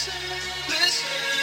listen, 0.00 0.14
listen. 0.70 1.39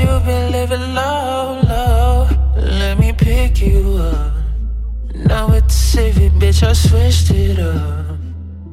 you've 0.00 0.24
been 0.24 0.52
living 0.52 0.94
low, 0.94 1.60
low. 1.68 2.28
Let 2.56 2.98
me 2.98 3.12
pick 3.12 3.60
you 3.60 3.98
up. 3.98 4.32
Now 5.14 5.52
it's 5.52 5.74
civic, 5.74 6.32
bitch, 6.32 6.62
I 6.62 6.72
switched 6.72 7.30
it 7.30 7.58
up. 7.58 8.18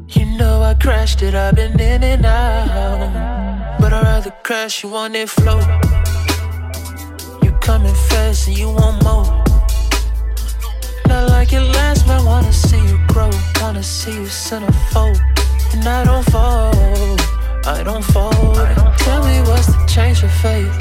You 0.09 0.25
know 0.37 0.61
I 0.63 0.73
crashed 0.73 1.21
it, 1.21 1.35
I've 1.35 1.55
been 1.55 1.79
in 1.79 2.03
and 2.03 2.25
out. 2.25 3.77
But 3.79 3.93
I'd 3.93 4.03
rather 4.03 4.33
crash 4.43 4.83
you 4.83 4.95
on 4.95 5.15
it 5.15 5.29
float. 5.29 5.67
You 7.43 7.51
coming 7.61 7.93
fast 8.09 8.47
and 8.47 8.57
you 8.57 8.69
want 8.69 9.03
more. 9.03 9.25
Not 11.07 11.29
like 11.29 11.53
it 11.53 11.61
last, 11.61 12.07
man, 12.07 12.25
wanna 12.25 12.53
see 12.53 12.81
you 12.89 12.99
grow. 13.07 13.29
Wanna 13.61 13.83
see 13.83 14.13
you 14.13 14.27
centerfold. 14.27 15.19
And 15.73 15.85
I 15.87 16.03
don't 16.05 16.25
fall. 16.31 17.36
I 17.67 17.83
don't 17.83 18.01
fold. 18.01 18.55
Tell 18.97 19.25
me 19.25 19.41
what's 19.41 19.67
the 19.67 19.85
change 19.89 20.23
of 20.23 20.31
fate. 20.31 20.71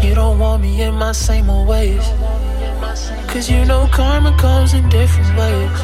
You 0.00 0.14
don't 0.14 0.38
want 0.38 0.62
me 0.62 0.80
in 0.80 0.94
my 0.94 1.10
same 1.10 1.50
old 1.50 1.66
ways. 1.66 2.06
Cause 3.26 3.50
you 3.50 3.64
know 3.64 3.88
karma 3.90 4.36
comes 4.38 4.74
in 4.74 4.88
different 4.88 5.36
ways. 5.36 5.78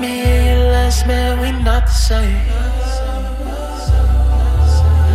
Me 0.00 0.20
and 0.20 0.60
your 0.60 0.70
last 0.70 1.08
man, 1.08 1.40
we 1.40 1.50
not 1.64 1.86
the 1.86 1.92
same. 1.92 2.38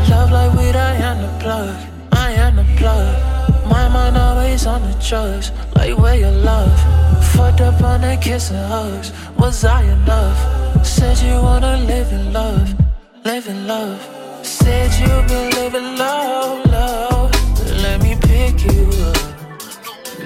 Love 0.09 0.29
like 0.29 0.51
weed, 0.57 0.75
I 0.75 0.95
am 0.95 1.21
the 1.21 1.39
plug. 1.39 1.73
I 2.11 2.31
am 2.31 2.57
the 2.57 2.65
plug. 2.75 3.15
My 3.65 3.87
mind 3.87 4.17
always 4.17 4.65
on 4.65 4.81
the 4.81 4.93
drugs, 5.07 5.53
like 5.77 5.97
where 5.97 6.17
your 6.17 6.31
love. 6.31 6.77
Fucked 7.31 7.61
up 7.61 7.81
on 7.81 8.01
that 8.01 8.21
kiss 8.21 8.51
and 8.51 8.67
hugs. 8.67 9.13
Was 9.37 9.63
I 9.63 9.83
enough? 9.83 10.85
Said 10.85 11.17
you 11.19 11.35
wanna 11.41 11.77
live 11.77 12.11
in 12.11 12.33
love 12.33 12.80
living 13.23 13.67
love. 13.67 13.99
Said 14.43 14.91
you've 14.99 15.27
been 15.27 15.49
living 15.51 15.97
low, 15.97 16.61
low. 16.65 17.29
Let 17.81 18.01
me 18.01 18.15
pick 18.19 18.63
you 18.63 18.89
up. 19.05 19.17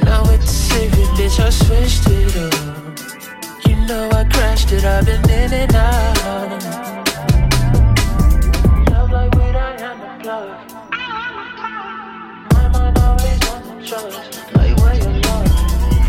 Now 0.04 0.24
it's 0.32 0.52
savior, 0.52 1.06
bitch. 1.18 1.40
I 1.40 1.50
switched 1.50 2.08
it 2.10 2.36
up. 2.38 3.68
You 3.68 3.76
know 3.88 4.10
I 4.12 4.24
crashed 4.26 4.72
it. 4.72 4.86
I've 4.86 5.06
been 5.06 5.30
in 5.30 5.54
and 5.54 5.76
out. 5.76 6.64
Like 9.12 9.34
weed, 9.36 9.56
I 9.56 9.76
am 9.82 10.02
a 10.02 10.20
plug. 10.22 10.50
My 12.54 12.68
mind 12.70 12.98
always 13.00 13.50
on 13.50 13.62
the 13.68 13.86
drugs. 13.86 14.18
Like 14.54 14.76
where 14.78 14.96
you 14.96 15.22
love. 15.22 15.50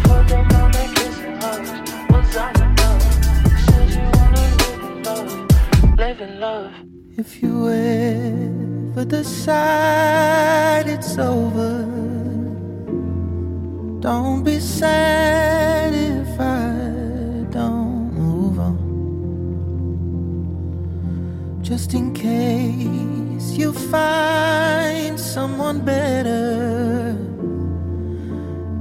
Fuck 0.06 0.28
them, 0.28 0.46
I'm 0.50 0.70
making 0.72 1.12
some 1.12 1.40
hugs. 1.40 1.70
Once 2.10 2.36
I 2.36 2.65
love. 5.98 6.72
If 7.16 7.42
you 7.42 7.68
ever 7.68 9.04
decide 9.06 10.86
it's 10.88 11.16
over, 11.16 11.84
don't 14.00 14.44
be 14.44 14.60
sad 14.60 15.94
if 15.94 16.38
I 16.38 17.46
don't 17.50 18.12
move 18.12 18.58
on. 18.58 18.76
Just 21.62 21.94
in 21.94 22.12
case 22.12 23.56
you 23.56 23.72
find 23.72 25.18
someone 25.18 25.80
better, 25.80 27.16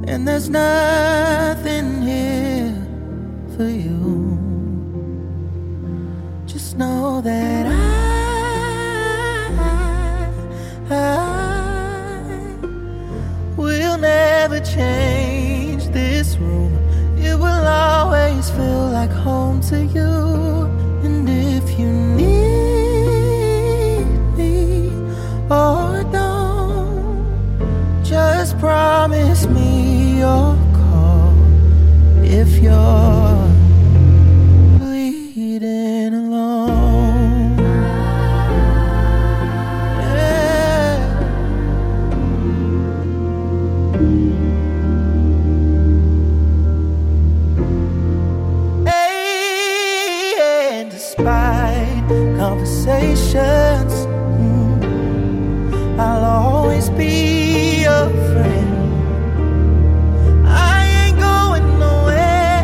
and 0.08 0.28
there's 0.28 0.50
nothing 0.50 2.02
here 2.02 2.76
for 3.56 3.70
you. 3.70 4.25
Just 6.66 6.78
know 6.80 7.22
that 7.22 7.68
I, 7.68 7.76
I 10.90 12.56
will 13.56 14.00
never 14.00 14.60
change 14.62 15.86
this 15.90 16.38
room. 16.38 16.74
It 17.20 17.36
will 17.38 17.68
always 17.68 18.50
feel 18.50 18.90
like 18.90 19.12
home 19.12 19.62
to 19.70 19.86
you. 19.86 20.66
And 21.06 21.30
if 21.30 21.78
you 21.78 21.92
need 21.92 22.26
me 24.36 24.90
or 25.52 26.04
don't, 26.12 28.04
just 28.04 28.58
promise 28.58 29.46
me 29.46 30.18
you'll 30.18 30.58
call 30.74 31.32
if 32.24 32.58
you're 32.58 33.45
conversations, 52.86 53.94
mm, 54.38 56.00
I'll 56.00 56.24
always 56.24 56.90
be 56.90 57.82
your 57.82 58.10
friend. 58.30 58.74
I 60.46 61.08
ain't 61.08 61.20
going 61.20 61.80
nowhere. 61.80 62.64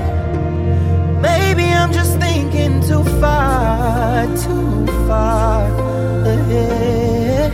Maybe 1.22 1.64
I'm 1.64 1.92
just 1.92 2.20
thinking 2.20 2.82
too 2.82 3.04
far, 3.20 4.28
too 4.38 4.86
far 5.08 5.66
ahead. 6.28 7.52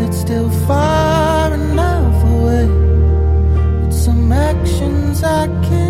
It's 0.00 0.18
still 0.20 0.50
far 0.66 1.52
enough 1.52 2.24
away. 2.24 2.66
With 3.82 3.92
some 3.92 4.32
actions 4.32 5.22
I 5.22 5.48
can 5.66 5.81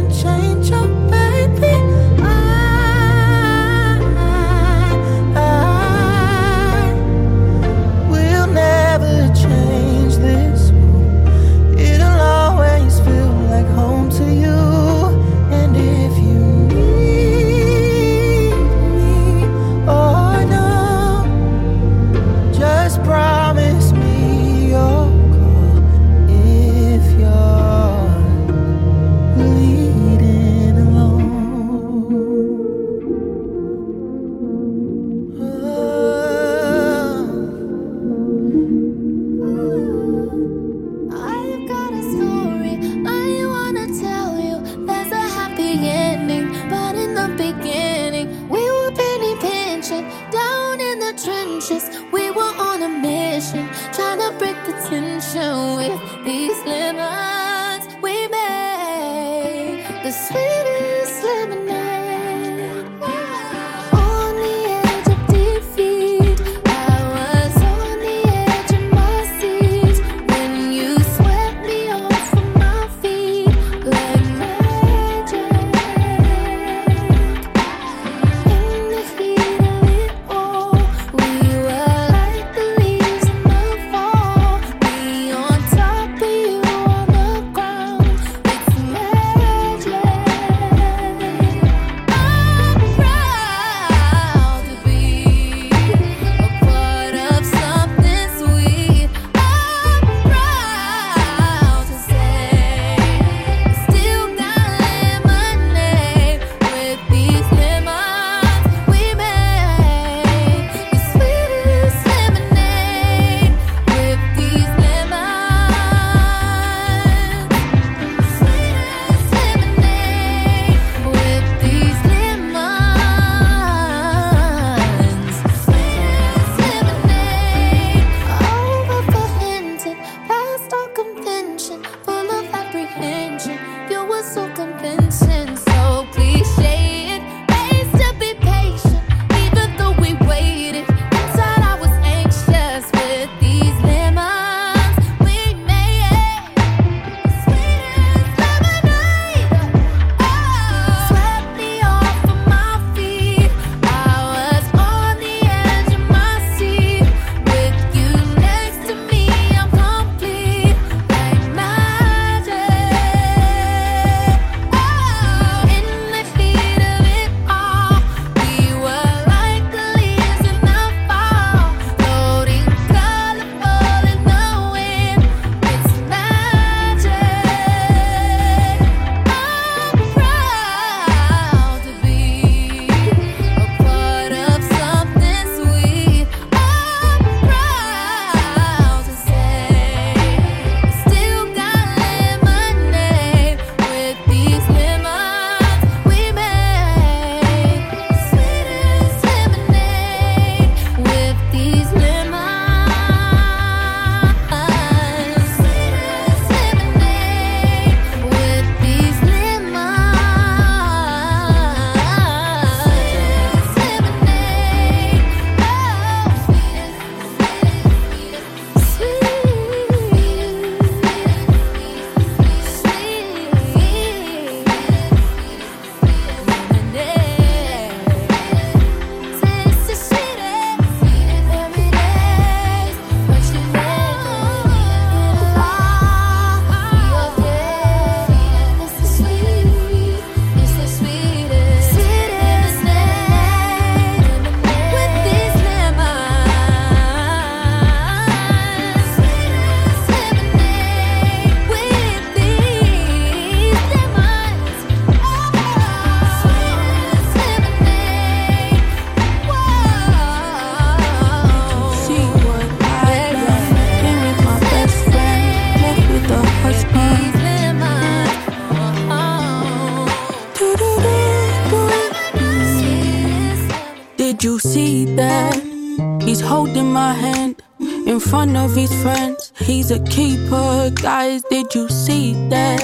He's 274.43 276.41
holding 276.41 276.93
my 276.93 277.13
hand 277.13 277.63
in 277.79 278.19
front 278.19 278.57
of 278.57 278.75
his 278.75 278.93
friends. 279.01 279.53
He's 279.61 279.93
a 279.93 280.01
keeper, 280.01 280.91
guys. 280.91 281.45
Did 281.49 281.73
you 281.77 281.89
see 281.89 282.33
that? 282.49 282.83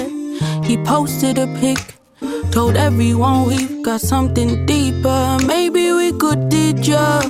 He 0.62 0.76
posted 0.84 1.36
a 1.36 1.48
pic, 1.58 1.96
told 2.52 2.76
everyone 2.76 3.46
we've 3.48 3.82
got 3.82 4.00
something 4.00 4.66
deeper. 4.66 5.38
Maybe 5.48 5.90
we 5.90 6.12
could 6.12 6.48
teach 6.48 6.86
ya 6.86 7.22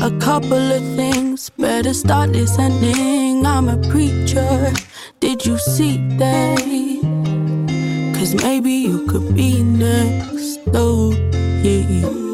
a 0.00 0.10
couple 0.18 0.72
of 0.72 0.82
things. 0.96 1.50
Better 1.50 1.92
start 1.92 2.30
listening. 2.30 3.44
I'm 3.44 3.68
a 3.68 3.76
preacher. 3.90 4.72
Did 5.20 5.44
you 5.44 5.58
see 5.58 5.98
that? 6.16 6.58
Cause 8.16 8.34
maybe 8.34 8.72
you 8.72 9.04
could 9.06 9.36
be 9.36 9.62
next. 9.62 10.58
Oh, 10.72 11.12
yeah. 11.62 12.27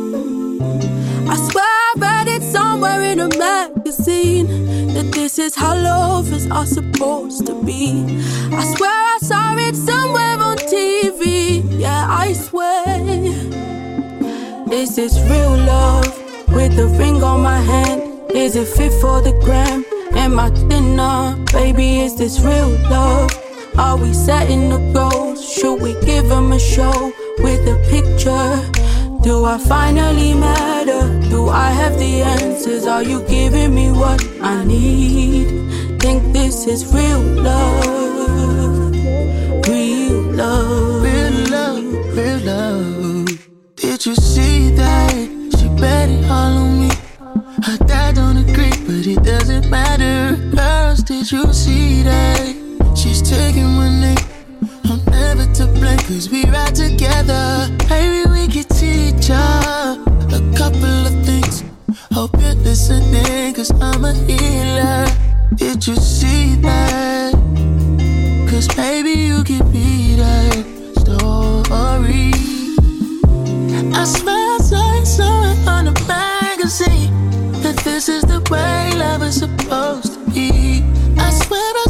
In 3.15 3.21
a 3.21 3.39
magazine 3.39 4.47
that 4.93 5.13
this 5.13 5.39
is 5.39 5.55
how 5.55 5.73
lovers 5.73 6.51
are 6.51 6.67
supposed 6.67 7.47
to 7.47 7.55
be. 7.63 8.03
I 8.51 8.65
swear 8.75 8.91
I 8.91 9.19
saw 9.23 9.57
it 9.57 9.77
somewhere 9.77 10.37
on 10.49 10.57
TV. 10.57 11.63
Yeah, 11.79 12.07
I 12.11 12.33
swear. 12.33 12.85
Is 14.73 14.97
this 14.97 14.99
is 14.99 15.31
real 15.31 15.57
love 15.75 16.11
with 16.49 16.77
a 16.77 16.89
ring 16.99 17.23
on 17.23 17.41
my 17.41 17.61
hand. 17.61 18.03
Is 18.33 18.57
it 18.57 18.67
fit 18.67 18.93
for 19.01 19.21
the 19.21 19.33
gram? 19.45 19.85
Am 20.17 20.37
I 20.41 20.51
dinner? 20.69 21.37
Baby, 21.53 22.01
is 22.01 22.17
this 22.17 22.41
real 22.41 22.71
love? 22.91 23.31
Are 23.79 23.97
we 23.97 24.13
setting 24.13 24.71
the 24.71 24.81
goals? 24.93 25.39
Should 25.55 25.81
we 25.81 25.93
give 26.05 26.29
them 26.29 26.51
a 26.51 26.59
show 26.59 27.13
with 27.39 27.63
a 27.75 27.77
picture? 27.95 29.04
Do 29.25 29.47
I 29.47 29.57
finally 29.57 30.35
matter? 30.35 31.01
Do 31.31 31.49
I 31.49 31.71
have 31.71 31.99
the 31.99 32.21
answers? 32.21 32.87
Are 32.87 33.03
you 33.03 33.23
giving 33.27 33.75
me 33.75 33.91
what 33.91 34.23
I 34.43 34.63
need? 34.67 35.49
Think 35.99 36.35
this 36.35 36.67
is 36.67 36.85
real 36.93 37.21
love, 37.21 38.93
real 39.67 40.21
love, 40.41 41.03
real 41.03 41.37
love, 41.49 41.85
real 42.15 42.39
love. 42.41 43.29
Did 43.77 44.05
you 44.05 44.15
see 44.15 44.69
that? 44.77 45.15
She 45.59 45.69
bet 45.81 46.11
it 46.11 46.31
all 46.31 46.59
on 46.59 46.81
me. 46.81 46.91
Her 47.65 47.79
dad 47.87 48.17
don't 48.17 48.37
agree, 48.37 48.77
but 48.87 49.07
it 49.07 49.23
doesn't 49.23 49.71
matter. 49.71 50.37
Girls, 50.55 51.03
did 51.03 51.33
you 51.33 51.51
see 51.55 52.03
that? 52.03 52.93
She's 52.95 53.23
taking 53.23 53.69
my 53.69 53.89
name. 53.89 54.34
Never 55.37 55.53
to 55.55 55.67
blame, 55.67 55.99
cause 55.99 56.31
we 56.31 56.45
ride 56.45 56.77
together. 56.77 57.69
Maybe 57.91 58.31
we 58.31 58.47
could 58.47 58.69
teach 58.71 59.27
her 59.27 59.99
a 60.31 60.57
couple 60.57 61.07
of 61.09 61.27
things. 61.27 61.65
Hope 62.13 62.31
you're 62.39 62.55
listening, 62.55 63.53
cause 63.53 63.73
I'm 63.81 64.05
a 64.05 64.13
healer. 64.13 65.07
Did 65.57 65.85
you 65.89 65.97
see 65.97 66.55
that? 66.63 67.33
Cause 68.49 68.69
maybe 68.77 69.11
you 69.11 69.43
can 69.43 69.69
be 69.73 70.15
that 70.15 70.67
story. 71.01 72.31
I 73.93 74.05
swear 74.05 74.59
I 74.61 75.03
saw 75.03 75.55
on 75.67 75.89
a 75.89 75.95
magazine 76.07 77.11
that 77.63 77.77
this 77.83 78.09
is 78.09 78.23
the 78.23 78.39
way 78.53 78.93
love 78.97 79.25
is 79.25 79.41
supposed 79.41 80.15
to 80.15 80.31
be. 80.31 80.85
I 81.19 81.31
swear 81.31 81.61
I 81.61 81.87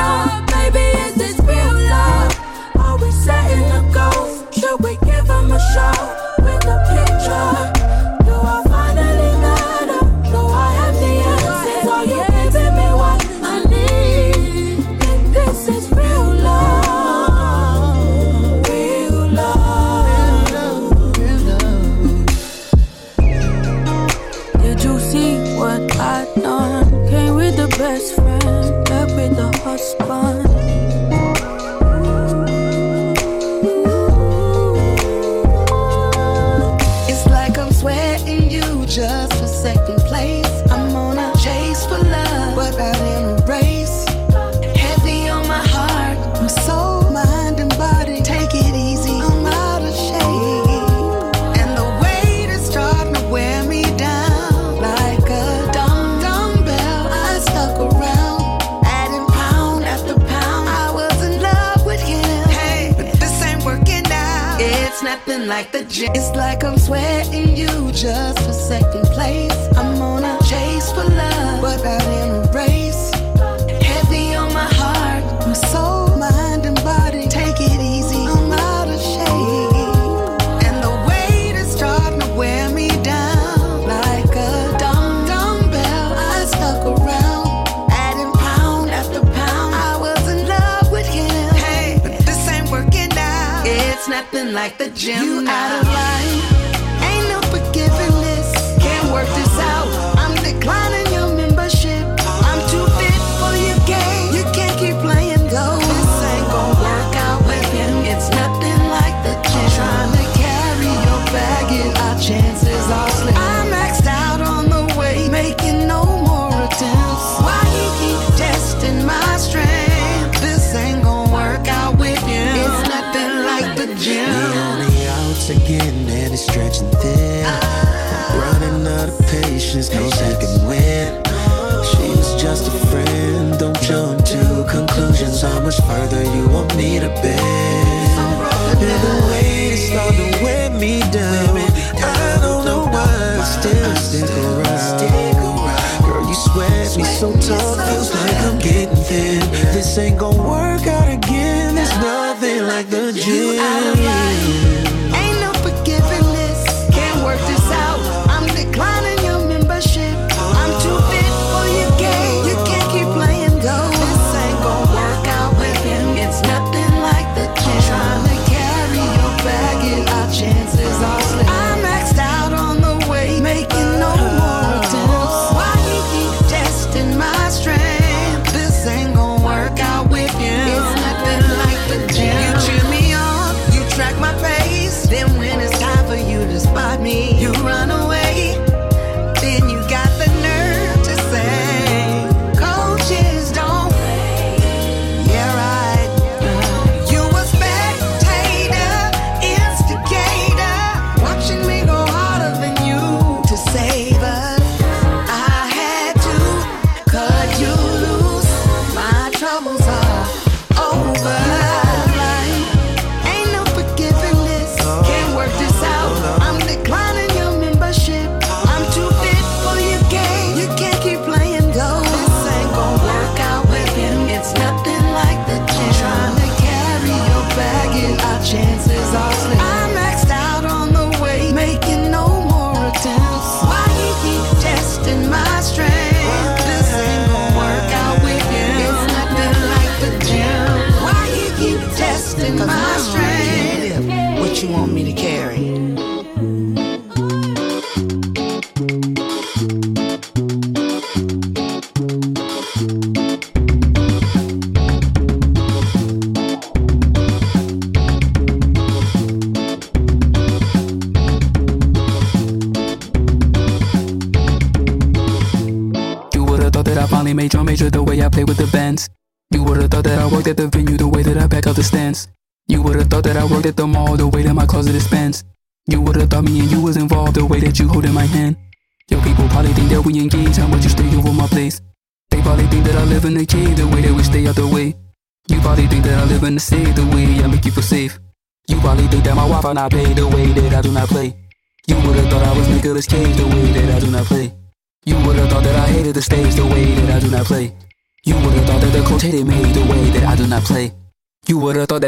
I 0.00 0.39
It's 66.02 66.34
like 66.34 66.64
I'm 66.64 66.78
sweating 66.78 67.54
you 67.54 67.92
just 67.92 68.38
for 68.38 68.54
second 68.54 69.04
place. 69.08 69.52
I'm 69.76 70.00
on 70.00 70.24
a 70.24 70.38
chase 70.48 70.90
for 70.92 71.04
love, 71.04 71.60
but 71.60 71.84
out 71.84 72.02
in 72.02 72.30
a 72.36 72.52
race. 72.52 73.10
Heavy 73.82 74.34
on 74.34 74.50
my 74.54 74.64
heart, 74.64 75.22
my 75.46 75.52
soul, 75.52 76.16
mind, 76.16 76.64
and 76.64 76.76
body. 76.82 77.28
Take 77.28 77.60
it 77.60 77.80
easy, 77.80 78.16
I'm 78.16 78.50
out 78.50 78.88
of 78.88 78.98
shape. 78.98 80.64
And 80.64 80.82
the 80.82 81.04
weight 81.06 81.54
is 81.60 81.70
starting 81.70 82.20
to 82.20 82.32
wear 82.32 82.70
me 82.70 82.88
down 83.02 83.86
like 83.86 84.34
a 84.34 84.76
dumb 84.78 85.26
dumbbell. 85.26 86.14
I 86.16 86.46
stuck 86.46 86.86
around, 86.86 87.68
adding 87.90 88.32
pound 88.32 88.88
after 88.90 89.20
pound. 89.20 89.74
I 89.74 89.98
was 90.00 90.26
in 90.32 90.48
love 90.48 90.90
with 90.90 91.06
him, 91.06 91.54
hey, 91.56 92.00
but 92.02 92.16
this 92.24 92.48
ain't 92.48 92.70
working 92.70 93.12
out. 93.18 93.64
It's 93.66 94.08
nothing 94.08 94.54
like 94.54 94.78
the 94.78 94.88
gym. 94.90 95.22
You 95.24 95.48
out 95.48 95.82
of 95.82 95.89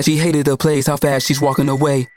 that 0.03 0.11
she 0.11 0.19
hated 0.19 0.47
the 0.47 0.57
place, 0.57 0.87
how 0.89 0.97
fast 0.97 1.27
she's 1.27 1.41
walking 1.41 1.69
away. 1.69 2.09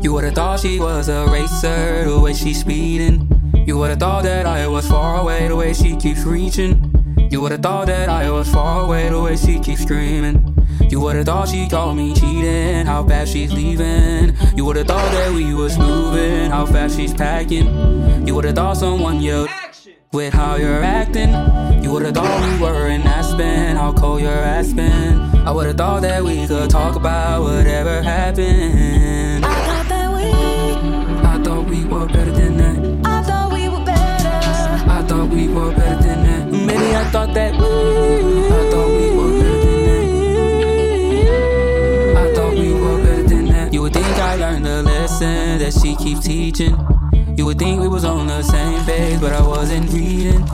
You 0.00 0.12
would've 0.12 0.34
thought 0.34 0.60
she 0.60 0.78
was 0.78 1.08
a 1.08 1.26
racer, 1.26 2.04
the 2.04 2.20
way 2.20 2.34
she's 2.34 2.60
speeding. 2.60 3.28
You 3.66 3.78
would've 3.78 3.98
thought 3.98 4.22
that 4.24 4.46
I 4.46 4.68
was 4.68 4.86
far 4.86 5.20
away, 5.22 5.48
the 5.48 5.56
way 5.56 5.74
she 5.74 5.96
keeps 5.96 6.24
reaching. 6.24 6.92
You 7.30 7.40
would've 7.40 7.62
thought 7.62 7.86
that 7.86 8.08
I 8.08 8.30
was 8.30 8.48
far 8.52 8.84
away 8.84 9.08
the 9.08 9.20
way 9.20 9.36
she 9.36 9.58
keeps 9.58 9.82
screaming. 9.82 10.54
You 10.80 11.00
would've 11.00 11.26
thought 11.26 11.48
she 11.48 11.68
called 11.68 11.96
me 11.96 12.14
cheating, 12.14 12.86
how 12.86 13.04
fast 13.06 13.32
she's 13.32 13.52
leaving. 13.52 14.36
You 14.56 14.64
would've 14.64 14.86
thought 14.86 15.10
that 15.12 15.32
we 15.32 15.54
was 15.54 15.76
moving, 15.78 16.50
how 16.50 16.66
fast 16.66 16.96
she's 16.96 17.12
packing. 17.12 18.26
You 18.26 18.34
would've 18.34 18.54
thought 18.54 18.76
someone 18.76 19.20
yelled 19.20 19.48
with 20.12 20.32
how 20.32 20.56
you're 20.56 20.82
acting. 20.82 21.30
You 21.82 21.90
would've 21.92 22.14
thought 22.14 22.40
we 22.52 22.62
were 22.62 22.88
in 22.88 23.02
Aspen, 23.02 23.76
how 23.76 23.92
cold 23.92 24.20
your 24.22 24.30
ass 24.30 24.72
been. 24.72 25.18
I 25.46 25.50
would've 25.50 25.76
thought 25.76 26.02
that 26.02 26.22
we 26.22 26.46
could 26.46 26.70
talk 26.70 26.96
about 26.96 27.42
whatever 27.42 28.00
happened. 28.00 29.44
I 29.44 29.66
thought 29.66 29.88
that 29.88 30.08
we, 30.14 31.28
I 31.28 31.42
thought 31.42 31.66
we 31.68 31.84
were 31.84 32.06
better 32.06 32.30
than 32.32 32.56
that. 32.56 33.06
I 33.06 33.22
thought 33.22 33.52
we 33.52 33.68
were 33.68 33.84
better. 33.84 34.90
I 34.90 35.04
thought 35.06 35.28
we 35.28 35.48
were 35.48 35.74
better 35.74 36.02
than 36.02 36.22
that. 36.24 36.66
Maybe 36.66 36.94
I 36.96 37.04
thought 37.10 37.34
that. 37.34 37.52
We. 37.52 37.66
I 37.66 38.70
thought 38.70 38.73
lesson 45.24 45.58
that 45.58 45.72
she 45.72 45.96
keeps 45.96 46.20
teaching. 46.26 46.76
You 47.36 47.44
would 47.46 47.58
think 47.58 47.80
we 47.80 47.88
was 47.88 48.04
on 48.04 48.28
the 48.28 48.42
same 48.42 48.84
page, 48.84 49.20
but 49.20 49.32
I 49.32 49.40
wasn't 49.46 49.90
reading. 49.92 50.46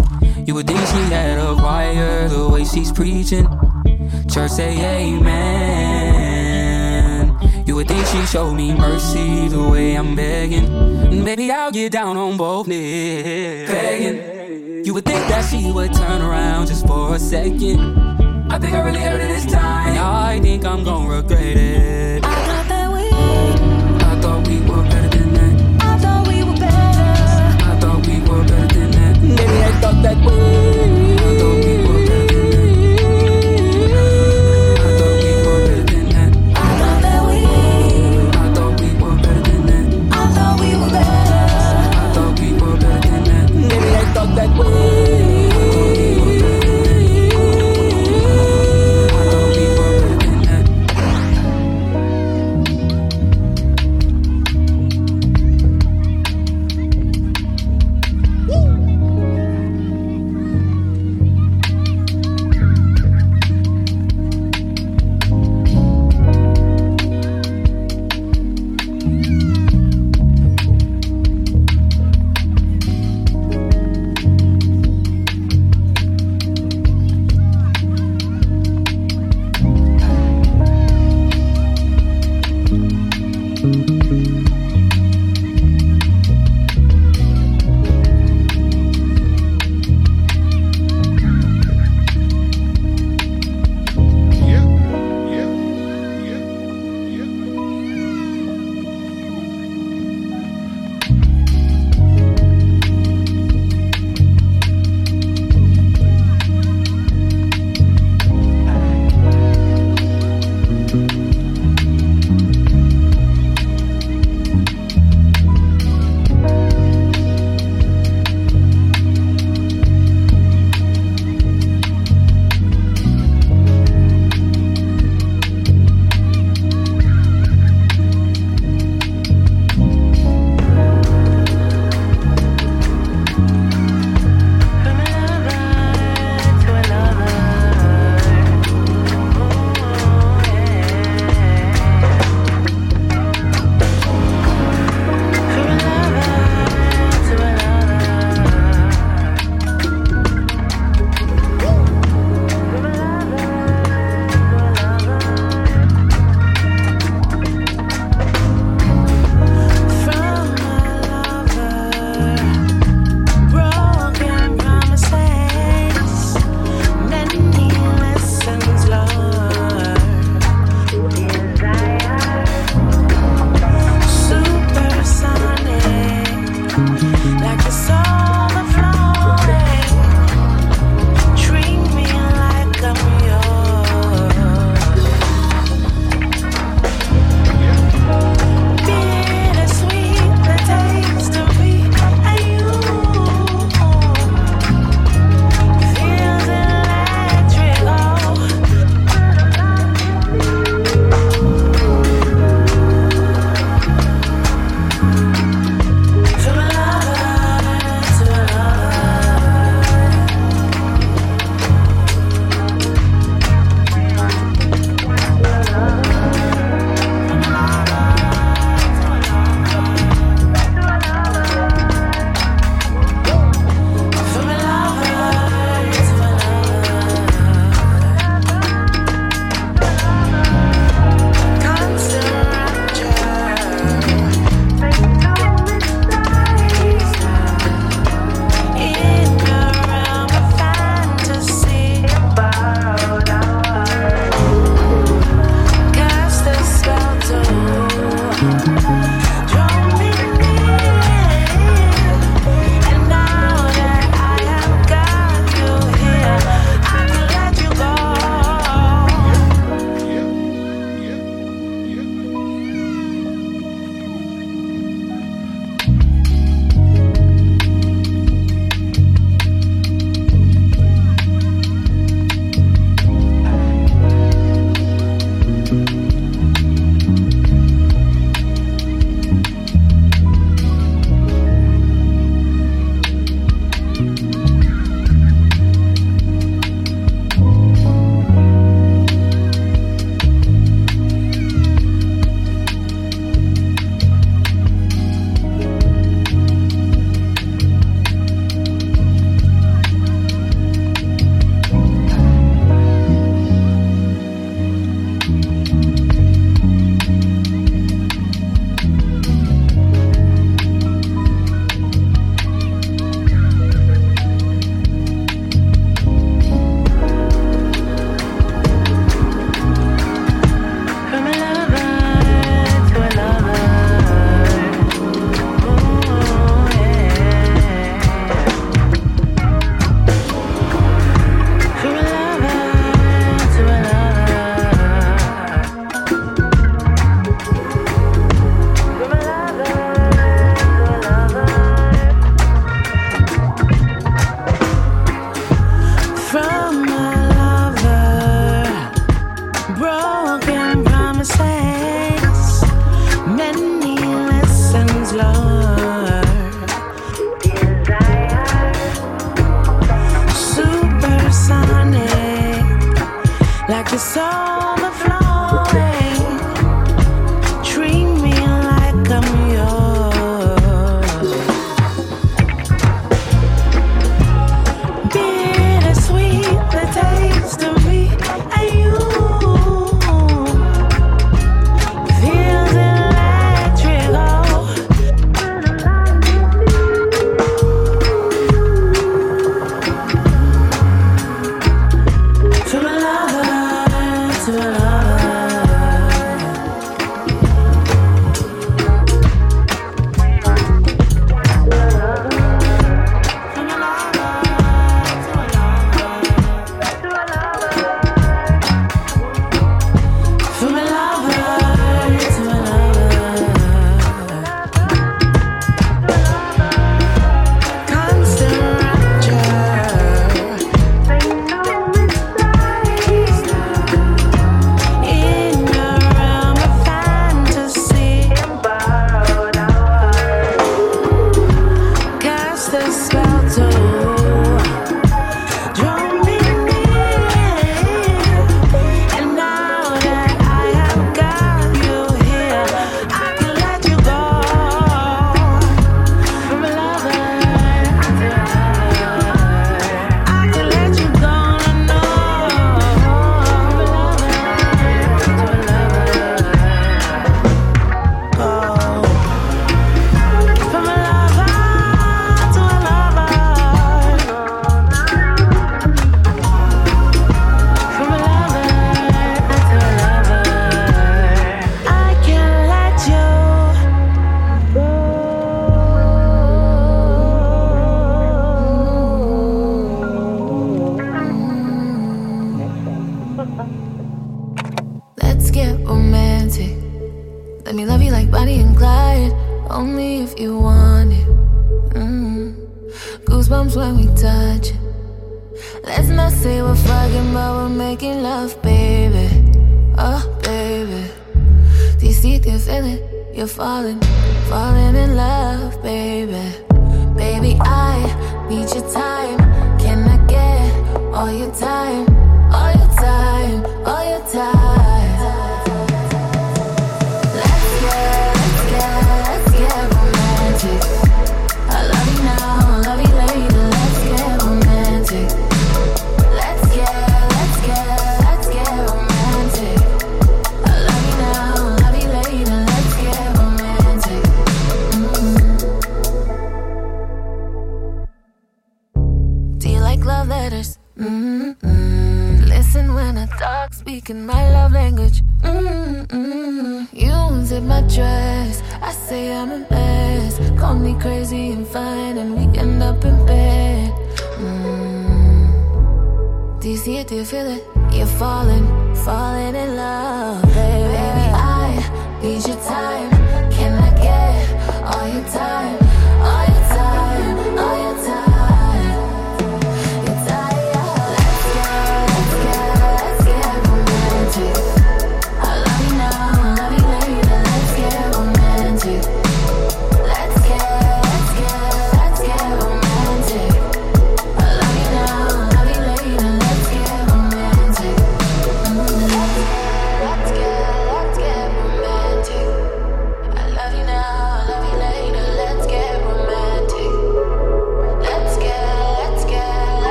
You 0.47 0.55
would 0.55 0.67
think 0.67 0.81
she 0.81 1.03
had 1.15 1.39
a 1.39 1.55
choir 1.55 2.29
the 2.29 2.49
way 2.49 2.65
she's 2.65 2.91
preaching. 2.93 3.47
Church 4.29 4.53
say 4.53 4.73
amen. 5.07 6.31
You 7.67 7.75
would 7.77 7.89
think 7.89 8.07
she 8.07 8.25
showed 8.27 8.55
me 8.55 8.73
mercy 8.75 9.49
the 9.49 9.69
way 9.69 9.97
I'm 9.97 10.15
begging. 10.17 11.25
Maybe 11.25 11.51
I'll 11.51 11.71
get 11.71 11.93
down 11.93 12.17
on 12.17 12.37
both 12.37 12.67
knees. 12.67 13.69
Begging. 13.69 14.85
You 14.85 14.95
would 14.95 15.05
think 15.05 15.29
that 15.29 15.45
she 15.51 15.71
would 15.71 15.93
turn 15.93 16.23
around 16.23 16.69
just 16.69 16.87
for 16.87 17.15
a 17.15 17.19
second. 17.19 17.81
I 18.51 18.59
think 18.59 18.73
I 18.75 18.81
really 18.81 19.01
heard 19.01 19.21
it 19.21 19.29
this 19.29 19.47
time. 19.47 19.89
And 19.89 19.99
I 19.99 20.41
think 20.41 20.65
I'm 20.65 20.83
gonna 20.85 21.09
regret 21.17 21.57
it. 21.57 22.25
I 22.25 22.35
thought 22.47 22.67
that 22.69 22.91
we, 22.93 23.11
that. 29.59 30.21
Maybe 30.21 30.71
I 30.71 30.80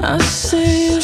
I 0.00 0.16
say 0.18 1.00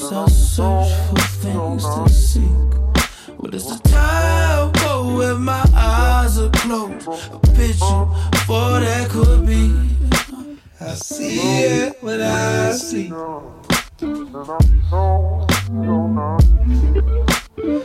Sometimes 0.00 0.32
I 0.32 0.34
search 0.34 0.92
for 1.08 1.20
things 1.42 1.84
to 1.84 2.08
seek. 2.08 2.70
But 3.38 3.54
it's 3.54 3.66
the 3.66 3.78
tower 3.90 4.70
when 5.14 5.42
my 5.42 5.62
eyes 5.74 6.38
are 6.38 6.48
closed. 6.50 7.06
A 7.06 7.38
picture 7.54 8.06
for 8.46 8.80
that 8.80 9.10
could 9.10 9.46
be. 9.46 9.70
I 10.80 10.94
see 10.94 11.38
it, 11.38 12.02
when 12.02 12.22
I 12.22 12.72
see. 12.72 13.12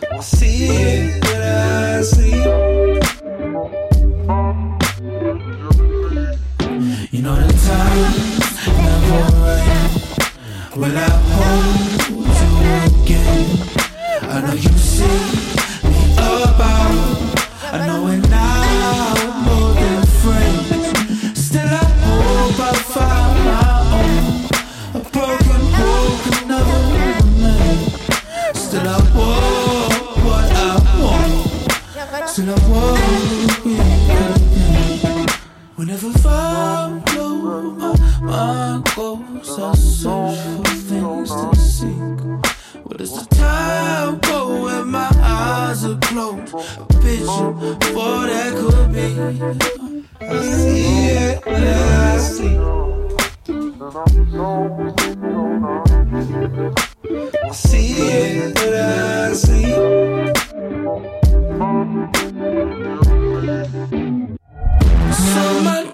I 0.09 0.19
see 0.21 0.67
it, 0.67 1.23
when 1.25 1.41
I 1.41 2.01
see. 2.01 2.35
You 7.11 7.21
know 7.21 7.35
the 7.35 7.47
time 7.67 8.13
never 8.85 9.49
ends. 9.59 10.03
When 10.75 10.95
I 10.95 11.09
hold? 11.09 12.04
again. 12.65 13.45
I 14.29 14.41
know 14.41 14.53
you 14.53 14.77
see 14.77 15.07
me 15.87 16.13
about. 16.13 17.14
bitch 47.01 47.27
for 47.93 48.27
that 48.27 48.53
could 48.55 48.93
be. 48.93 49.07
I 50.21 50.41
see 50.41 51.07
it, 51.07 51.47
I 51.47 52.17
see. 52.17 52.57
I 57.43 57.51
see 57.51 57.93
it, 57.97 58.57
I 58.57 59.33
see. 59.33 59.65
Somebody 65.11 65.84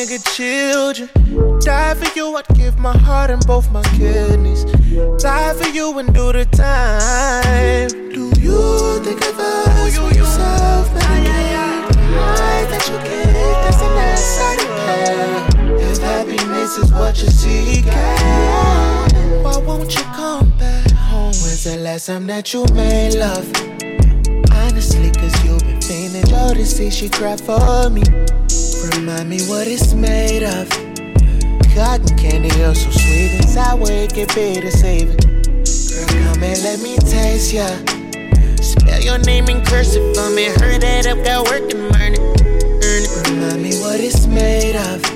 nigga 0.00 0.18
children. 0.34 1.08
Die 1.60 1.94
for 1.94 2.18
you, 2.18 2.36
I'd 2.36 2.48
give 2.54 2.78
my 2.78 2.96
heart 2.96 3.30
and 3.30 3.44
both 3.46 3.70
my 3.70 3.82
kidneys. 3.98 4.64
Die 5.22 5.54
for 5.54 5.68
you 5.68 5.98
and 5.98 6.12
do 6.14 6.32
the 6.32 6.44
time. 6.46 7.88
Do 8.10 8.32
you 8.40 9.04
think 9.04 9.20
of 9.20 9.38
us 9.38 9.98
for 9.98 10.14
yourself, 10.14 10.92
man? 10.94 11.26
High 12.38 12.64
that 12.70 12.88
you 12.88 12.96
get, 13.08 13.32
that's 13.62 13.82
an 13.82 14.16
side 14.16 14.60
effect. 14.66 15.82
If 15.82 15.98
happiness 15.98 16.78
is 16.78 16.92
what 16.92 17.20
you're 17.20 17.30
seeking, 17.30 17.92
why 19.42 19.58
won't 19.58 19.94
you 19.94 20.04
come 20.14 20.50
back 20.58 20.90
home? 20.92 21.34
When's 21.42 21.64
the 21.64 21.76
last 21.76 22.06
time 22.06 22.26
that 22.28 22.54
you 22.54 22.64
made 22.74 23.16
love? 23.16 23.69
To 26.54 26.66
see 26.66 26.90
she 26.90 27.08
cry 27.08 27.36
for 27.36 27.90
me. 27.90 28.02
Remind 28.94 29.28
me 29.28 29.40
what 29.46 29.66
it's 29.66 29.94
made 29.94 30.42
of. 30.42 30.68
Cotton 31.74 32.16
candy, 32.16 32.50
oh 32.62 32.72
so 32.72 32.90
sweet 32.90 33.32
and 33.34 33.44
sour, 33.44 33.90
it 33.90 34.14
get 34.14 34.34
bitter 34.34 34.70
saving. 34.70 35.16
Girl, 35.16 36.06
come 36.06 36.42
and 36.42 36.62
let 36.62 36.80
me 36.80 36.96
taste 36.98 37.52
ya. 37.52 37.66
Spell 38.56 39.00
your 39.00 39.18
name 39.18 39.48
in 39.48 39.64
cursive 39.64 40.14
for 40.14 40.30
me. 40.30 40.46
Heard 40.46 40.82
that 40.82 41.06
I've 41.06 41.24
got 41.24 41.46
work 41.46 41.72
and 41.72 41.94
earn 41.96 42.14
it. 42.14 42.20
Earn 42.20 43.02
it. 43.04 43.28
Remind 43.28 43.62
me 43.62 43.74
what 43.80 44.00
it's 44.00 44.26
made 44.26 44.76
of. 44.76 45.09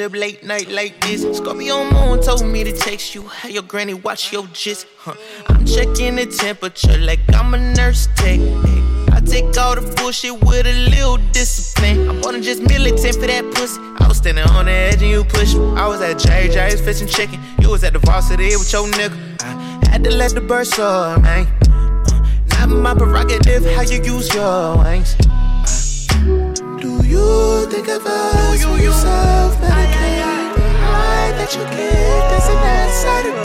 Up 0.00 0.14
late 0.14 0.42
night 0.44 0.68
like 0.70 1.00
this. 1.00 1.22
Scorpio 1.36 1.90
moon 1.90 2.20
told 2.20 2.44
me 2.44 2.64
to 2.64 2.72
text 2.72 3.14
you, 3.14 3.22
have 3.22 3.50
your 3.50 3.62
granny 3.62 3.94
watch 3.94 4.32
your 4.32 4.46
gist. 4.52 4.86
Huh. 4.98 5.14
I'm 5.48 5.64
checking 5.64 6.16
the 6.16 6.26
temperature 6.26 6.98
like 6.98 7.20
I'm 7.34 7.54
a 7.54 7.74
nurse 7.74 8.08
tech. 8.16 8.40
I 9.12 9.20
take 9.24 9.56
all 9.56 9.74
the 9.74 9.94
bullshit 9.96 10.32
with 10.44 10.66
a 10.66 10.90
little 10.90 11.18
discipline. 11.32 12.08
I 12.08 12.12
wasn't 12.20 12.44
just 12.44 12.62
militant 12.62 13.14
for 13.14 13.26
that 13.26 13.44
pussy. 13.54 13.80
I 14.00 14.08
was 14.08 14.18
standing 14.18 14.44
on 14.50 14.66
the 14.66 14.72
edge 14.72 15.02
and 15.02 15.10
you 15.10 15.24
pushed 15.24 15.56
me. 15.56 15.66
I 15.76 15.86
was 15.86 16.00
at 16.00 16.16
JJ's 16.16 16.80
fishing 16.80 17.08
chicken. 17.08 17.40
You 17.60 17.70
was 17.70 17.84
at 17.84 17.92
the 17.92 17.98
varsity 18.00 18.56
with 18.56 18.72
your 18.72 18.86
nigga. 18.88 19.16
I 19.42 19.88
had 19.90 20.04
to 20.04 20.10
let 20.10 20.32
the 20.34 20.40
bird 20.40 20.66
soar, 20.66 21.18
man. 21.18 21.46
Not 22.50 22.68
my 22.68 22.94
prerogative 22.94 23.64
how 23.74 23.82
you 23.82 24.02
use 24.02 24.34
your 24.34 24.78
wings. 24.78 25.16
You 27.16 27.66
think 27.70 27.88
of 27.88 28.04
us 28.04 28.62
for 28.62 28.76
yourself, 28.78 29.56
medicate 29.60 30.54
the 30.54 30.68
high 30.84 31.32
that 31.38 31.50
you 31.56 31.64
get? 31.64 32.26
An 32.52 32.58
outside 32.76 33.26
of 33.26 33.36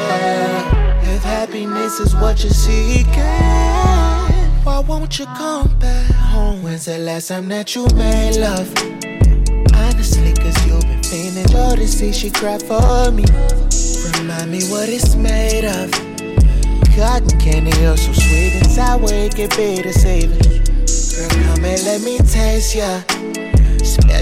If 1.16 1.24
happiness 1.24 2.00
is 2.02 2.14
what 2.16 2.44
you're 2.44 2.52
seeking, 2.52 3.14
why 4.66 4.84
won't 4.86 5.18
you 5.18 5.26
come 5.26 5.70
back 5.80 6.12
home? 6.12 6.62
When's 6.64 6.86
the 6.86 6.98
last 6.98 7.30
time 7.30 7.48
that 7.48 7.74
you 7.74 7.88
made 7.96 8.38
love? 8.38 8.70
Honestly, 9.74 10.34
cause 10.34 10.68
you've 10.68 10.82
been 10.82 11.04
feeling 11.04 11.48
joy 11.48 11.76
to 11.78 11.88
see 11.88 12.12
she 12.12 12.30
cried 12.30 12.62
for 12.62 13.10
me. 13.12 13.24
Remind 14.20 14.52
me 14.52 14.62
what 14.66 14.90
it's 14.90 15.16
made 15.16 15.66
of. 15.66 15.90
Cotton 16.96 17.40
candy, 17.40 17.72
oh 17.86 17.96
so 17.96 18.12
sweet 18.12 18.54
and 18.62 18.70
sour, 18.70 19.14
it 19.14 19.36
get 19.36 19.56
bitter 19.56 19.94
saving. 19.94 20.38
Girl, 20.38 21.30
come 21.46 21.66
and 21.66 21.84
let 21.86 22.02
me 22.02 22.18
taste 22.20 22.76
ya. 22.76 23.02
Spell 23.02 23.21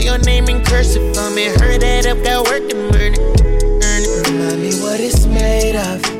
your 0.09 0.17
name 0.19 0.49
in 0.49 0.63
cursive 0.63 1.15
for 1.15 1.29
me. 1.29 1.45
Heard 1.45 1.81
that 1.81 2.07
I've 2.07 2.23
got 2.23 2.47
work 2.47 2.63
and 2.73 2.95
earn 2.95 3.13
it. 3.13 3.19
Earn 3.19 4.01
it. 4.03 4.27
Remind 4.27 4.61
me 4.61 4.73
what 4.81 4.99
it's 4.99 5.25
made 5.25 5.75
of. 5.75 6.18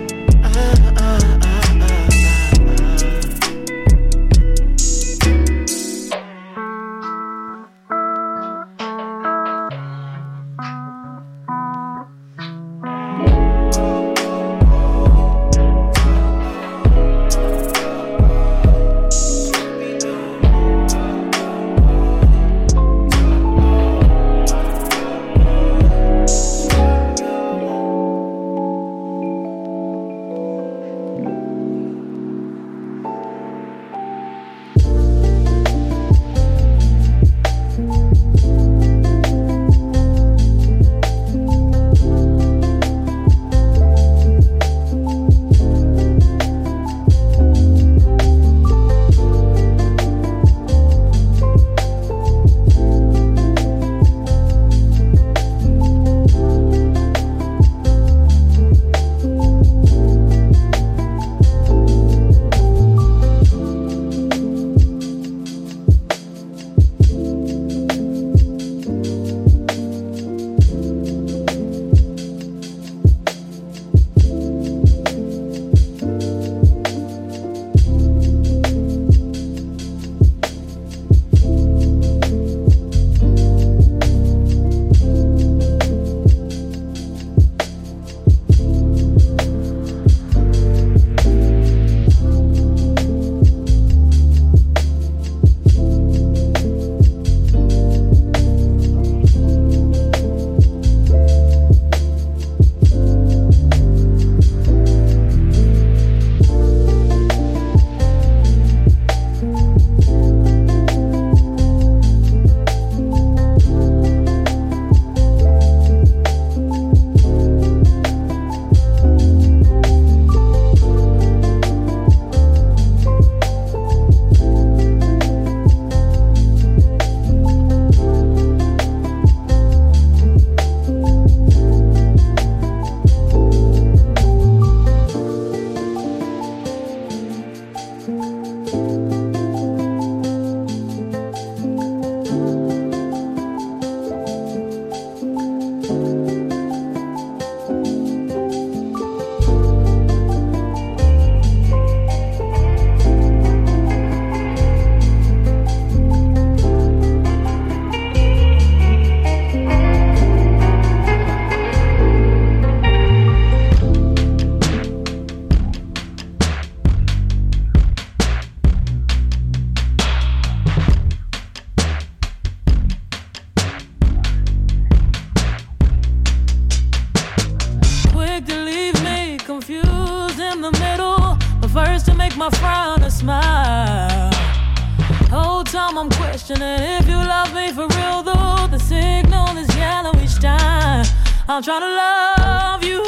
Questioning 185.69 186.81
if 186.99 187.07
you 187.07 187.15
love 187.15 187.53
me 187.53 187.71
for 187.71 187.87
real, 187.87 188.23
though. 188.23 188.67
The 188.71 188.79
signal 188.79 189.55
is 189.57 189.69
yellow 189.75 190.11
each 190.19 190.39
time. 190.39 191.05
I'm 191.47 191.61
trying 191.61 191.81
to 191.81 191.93
love 192.03 192.83
you. 192.83 193.01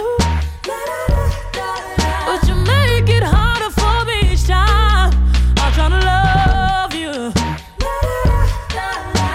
But 2.25 2.47
you 2.47 2.55
make 2.55 3.09
it 3.09 3.23
harder 3.23 3.71
for 3.71 4.05
me 4.05 4.33
each 4.33 4.45
time. 4.45 5.11
I'm 5.57 5.73
trying 5.73 5.91
to 5.91 6.05
love 6.05 6.93
you. 6.93 7.31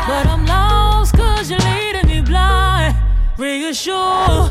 But 0.09 0.27
I'm 0.27 0.47
lost 0.47 1.16
cause 1.16 1.51
you're 1.51 1.59
leading 1.61 2.07
me 2.07 2.20
blind. 2.20 2.97
Reassure 3.39 4.51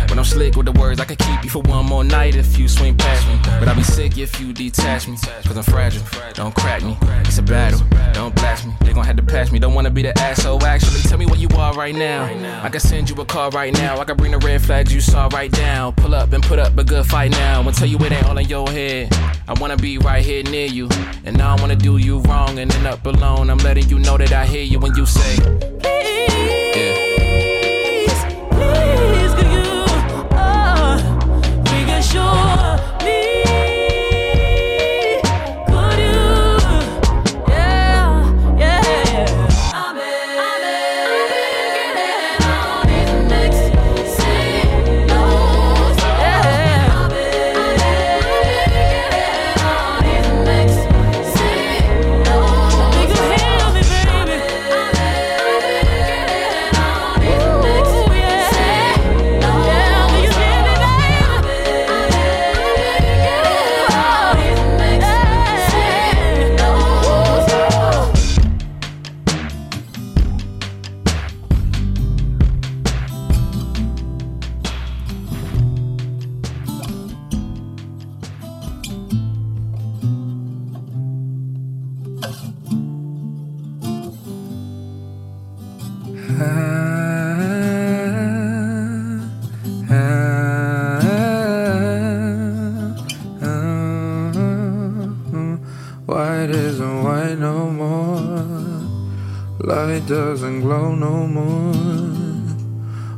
But 0.11 0.17
I'm 0.17 0.25
slick 0.25 0.57
with 0.57 0.65
the 0.65 0.73
words, 0.73 0.99
I 0.99 1.05
could 1.05 1.19
keep 1.19 1.41
you 1.41 1.49
for 1.49 1.61
one 1.61 1.85
more 1.85 2.03
night 2.03 2.35
if 2.35 2.59
you 2.59 2.67
swing 2.67 2.97
past 2.97 3.25
me. 3.29 3.39
But 3.59 3.69
I'll 3.69 3.77
be 3.77 3.81
sick 3.81 4.17
if 4.17 4.41
you 4.41 4.51
detach 4.51 5.07
me. 5.07 5.15
Cause 5.15 5.55
I'm 5.55 5.63
fragile, 5.63 6.03
don't 6.33 6.53
crack 6.53 6.83
me. 6.83 6.97
It's 7.21 7.37
a 7.37 7.41
battle, 7.41 7.79
don't 8.11 8.35
blast 8.35 8.67
me. 8.67 8.73
They 8.81 8.91
gon' 8.91 9.05
have 9.05 9.15
to 9.15 9.23
pass 9.23 9.53
me, 9.53 9.59
don't 9.59 9.73
wanna 9.73 9.89
be 9.89 10.01
the 10.01 10.11
asshole. 10.19 10.61
Actually, 10.65 10.99
tell 11.03 11.17
me 11.17 11.27
where 11.27 11.39
you 11.39 11.47
are 11.55 11.73
right 11.75 11.95
now. 11.95 12.25
I 12.61 12.67
can 12.67 12.81
send 12.81 13.09
you 13.09 13.15
a 13.21 13.25
call 13.25 13.51
right 13.51 13.73
now. 13.73 13.99
I 13.99 14.03
can 14.03 14.17
bring 14.17 14.33
the 14.33 14.37
red 14.39 14.61
flags 14.61 14.93
you 14.93 14.99
saw 14.99 15.29
right 15.31 15.49
down. 15.49 15.93
Pull 15.93 16.13
up 16.13 16.33
and 16.33 16.43
put 16.43 16.59
up 16.59 16.77
a 16.77 16.83
good 16.83 17.05
fight 17.05 17.31
now. 17.31 17.61
I'll 17.61 17.71
tell 17.71 17.87
you 17.87 17.97
it 17.99 18.11
ain't 18.11 18.25
all 18.25 18.37
in 18.37 18.49
your 18.49 18.69
head. 18.69 19.13
I 19.47 19.57
wanna 19.61 19.77
be 19.77 19.97
right 19.97 20.25
here 20.25 20.43
near 20.43 20.67
you. 20.67 20.89
And 21.23 21.37
now 21.37 21.53
I 21.53 21.55
don't 21.55 21.61
wanna 21.61 21.77
do 21.77 21.95
you 21.95 22.19
wrong 22.19 22.59
and 22.59 22.69
end 22.69 22.85
up 22.85 23.05
alone. 23.05 23.49
I'm 23.49 23.59
letting 23.59 23.87
you 23.87 23.97
know 23.97 24.17
that 24.17 24.33
I 24.33 24.45
hear 24.45 24.63
you 24.63 24.77
when 24.77 24.93
you 24.93 25.05
say, 25.05 25.37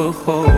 I've 0.00 0.24
tried 0.24 0.49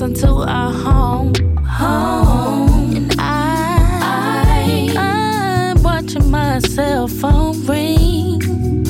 house 0.00 0.08
into 0.08 0.28
a 0.28 0.70
home. 0.70 1.34
Home. 1.64 2.96
And 2.96 3.14
I, 3.18 4.94
I, 4.96 5.74
I'm 5.76 5.82
watching 5.82 6.30
my 6.30 6.58
cell 6.60 7.08
phone 7.08 7.64
ring. 7.66 8.84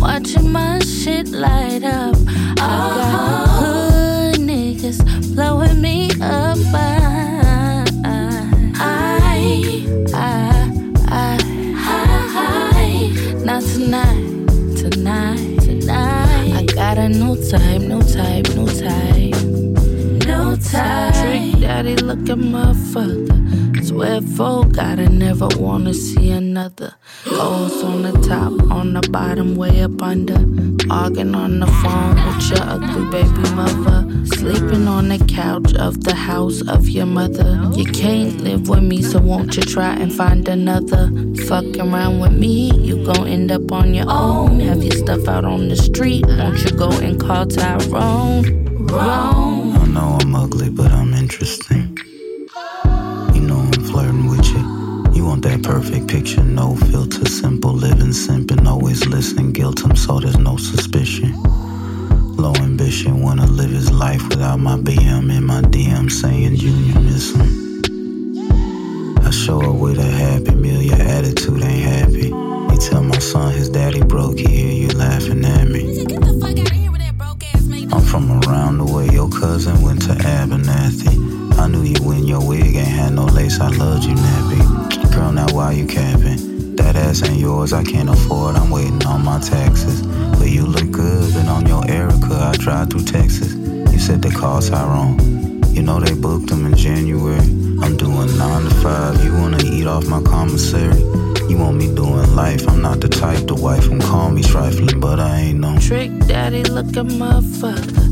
Watching 0.00 0.50
my 0.50 0.78
shit 0.80 1.28
light 1.28 1.84
up. 1.84 2.16
I 2.58 2.90
got 2.96 3.48
hood 3.48 4.36
niggas 4.40 5.34
blowing 5.34 5.80
me 5.80 6.10
up. 6.20 6.58
I, 6.72 7.84
I, 8.04 8.74
I, 8.76 9.34
I, 10.14 10.28
I, 11.08 11.36
not 13.44 13.62
tonight, 13.62 14.48
tonight, 14.76 15.60
tonight. 15.60 16.54
I 16.56 16.66
got 16.74 16.98
a 16.98 17.08
new 17.08 17.36
type, 17.50 17.82
new 17.82 18.03
Daddy 21.94 22.06
looking 22.06 22.50
motherfucker. 22.52 23.84
Swear 23.84 24.20
folk, 24.20 24.72
gotta 24.72 25.08
never 25.08 25.48
wanna 25.56 25.94
see 25.94 26.30
another. 26.30 26.94
Goals 27.24 27.82
on 27.84 28.02
the 28.02 28.12
top, 28.26 28.52
on 28.70 28.94
the 28.94 29.08
bottom, 29.10 29.54
way 29.54 29.82
up 29.82 30.02
under. 30.02 30.38
Arguing 30.90 31.34
on 31.34 31.60
the 31.60 31.66
phone 31.66 32.16
with 32.26 32.50
your 32.50 32.62
ugly 32.62 33.10
baby 33.10 33.50
mother. 33.54 34.26
Sleeping 34.26 34.88
on 34.88 35.08
the 35.08 35.18
couch 35.26 35.74
of 35.74 36.02
the 36.04 36.14
house 36.14 36.62
of 36.66 36.88
your 36.88 37.06
mother. 37.06 37.70
You 37.76 37.84
can't 37.84 38.40
live 38.40 38.68
with 38.68 38.82
me, 38.82 39.02
so 39.02 39.20
won't 39.20 39.56
you 39.56 39.62
try 39.62 39.94
and 39.94 40.12
find 40.12 40.48
another? 40.48 41.10
Fucking 41.46 41.80
around 41.80 42.20
with 42.20 42.32
me, 42.32 42.72
you 42.80 43.04
gon' 43.04 43.28
end 43.28 43.52
up 43.52 43.70
on 43.70 43.94
your 43.94 44.06
own. 44.08 44.60
Have 44.60 44.82
your 44.82 44.96
stuff 44.96 45.28
out 45.28 45.44
on 45.44 45.68
the 45.68 45.76
street, 45.76 46.26
won't 46.26 46.64
you 46.64 46.70
go 46.76 46.90
and 46.90 47.20
call 47.20 47.46
Tyrone? 47.46 48.64
Wrong. 48.86 49.76
I 49.76 49.86
know 49.86 50.18
I'm 50.20 50.34
ugly, 50.34 50.70
but 50.70 50.90
I'm 50.92 51.14
interesting. 51.14 51.83
That 55.44 55.62
perfect 55.62 56.08
picture, 56.08 56.42
no 56.42 56.74
filter, 56.74 57.26
simple 57.26 57.72
living, 57.72 58.14
simping, 58.14 58.66
always 58.66 59.06
listening, 59.06 59.52
guilt 59.52 59.84
him 59.84 59.94
so 59.94 60.18
there's 60.18 60.38
no 60.38 60.56
suspicion. 60.56 61.34
Low 62.36 62.54
ambition, 62.54 63.20
wanna 63.20 63.46
live 63.46 63.70
his 63.70 63.92
life 63.92 64.26
without 64.30 64.58
my 64.58 64.76
BM 64.78 65.30
in 65.30 65.44
my 65.44 65.60
DM 65.60 66.10
saying 66.10 66.56
Junior 66.56 66.98
miss 66.98 67.34
him. 67.34 67.82
I 69.22 69.30
show 69.30 69.60
up 69.60 69.76
with 69.76 69.98
a 69.98 70.10
happy 70.10 70.54
meal, 70.54 70.80
your 70.80 71.02
attitude 71.02 71.62
ain't 71.62 71.84
happy. 71.92 72.28
You 72.28 72.78
tell 72.80 73.02
my 73.02 73.18
son 73.18 73.52
his 73.52 73.68
daddy 73.68 74.02
broke, 74.02 74.38
he 74.38 74.46
hear 74.46 74.88
you 74.88 74.96
laughing 74.96 75.44
at 75.44 75.68
me. 75.68 76.06
I'm 77.92 78.00
from 78.00 78.40
around 78.44 78.78
the 78.78 78.90
way 78.90 79.08
your 79.10 79.28
cousin 79.28 79.82
went 79.82 80.00
to 80.02 80.14
Abernathy. 80.14 81.58
I 81.58 81.68
knew 81.68 81.82
you 81.82 82.02
when 82.02 82.24
your 82.24 82.40
wig 82.46 82.76
ain't 82.76 82.88
had 82.88 83.12
no 83.12 83.26
lace, 83.26 83.60
I 83.60 83.68
loved 83.68 84.04
you, 84.04 84.14
nappy. 84.14 84.83
Now 85.32 85.46
why 85.52 85.72
you 85.72 85.86
capping? 85.86 86.76
That 86.76 86.96
ass 86.96 87.22
ain't 87.22 87.38
yours, 87.38 87.72
I 87.72 87.82
can't 87.82 88.08
afford, 88.08 88.56
I'm 88.56 88.70
waiting 88.70 89.04
on 89.06 89.24
my 89.24 89.40
taxes. 89.40 90.02
But 90.02 90.50
you 90.50 90.66
look 90.66 90.90
good, 90.90 91.32
been 91.34 91.48
on 91.48 91.66
your 91.66 91.82
Erykah, 91.82 92.52
I 92.52 92.52
drive 92.56 92.90
through 92.90 93.04
Texas. 93.04 93.54
You 93.92 93.98
said 93.98 94.22
they 94.22 94.30
call 94.30 94.60
Tyrone. 94.60 95.18
You 95.74 95.82
know 95.82 95.98
they 96.00 96.14
booked 96.14 96.48
them 96.48 96.66
in 96.66 96.76
January. 96.76 97.40
I'm 97.82 97.96
doing 97.96 98.36
nine 98.38 98.64
to 98.64 98.74
five, 98.76 99.24
you 99.24 99.32
wanna 99.32 99.62
eat 99.64 99.86
off 99.86 100.06
my 100.06 100.22
commissary? 100.22 101.00
You 101.48 101.58
want 101.58 101.76
me 101.76 101.94
doing 101.94 102.34
life, 102.34 102.68
I'm 102.68 102.80
not 102.80 103.00
the 103.00 103.08
type 103.08 103.46
to 103.48 103.54
wife 103.54 103.88
and 103.90 104.00
call 104.02 104.30
me 104.30 104.42
trifling, 104.42 105.00
but 105.00 105.20
I 105.20 105.38
ain't 105.38 105.60
no 105.60 105.78
Trick 105.78 106.10
daddy 106.26 106.62
looking 106.64 107.18
motherfucker. 107.18 108.03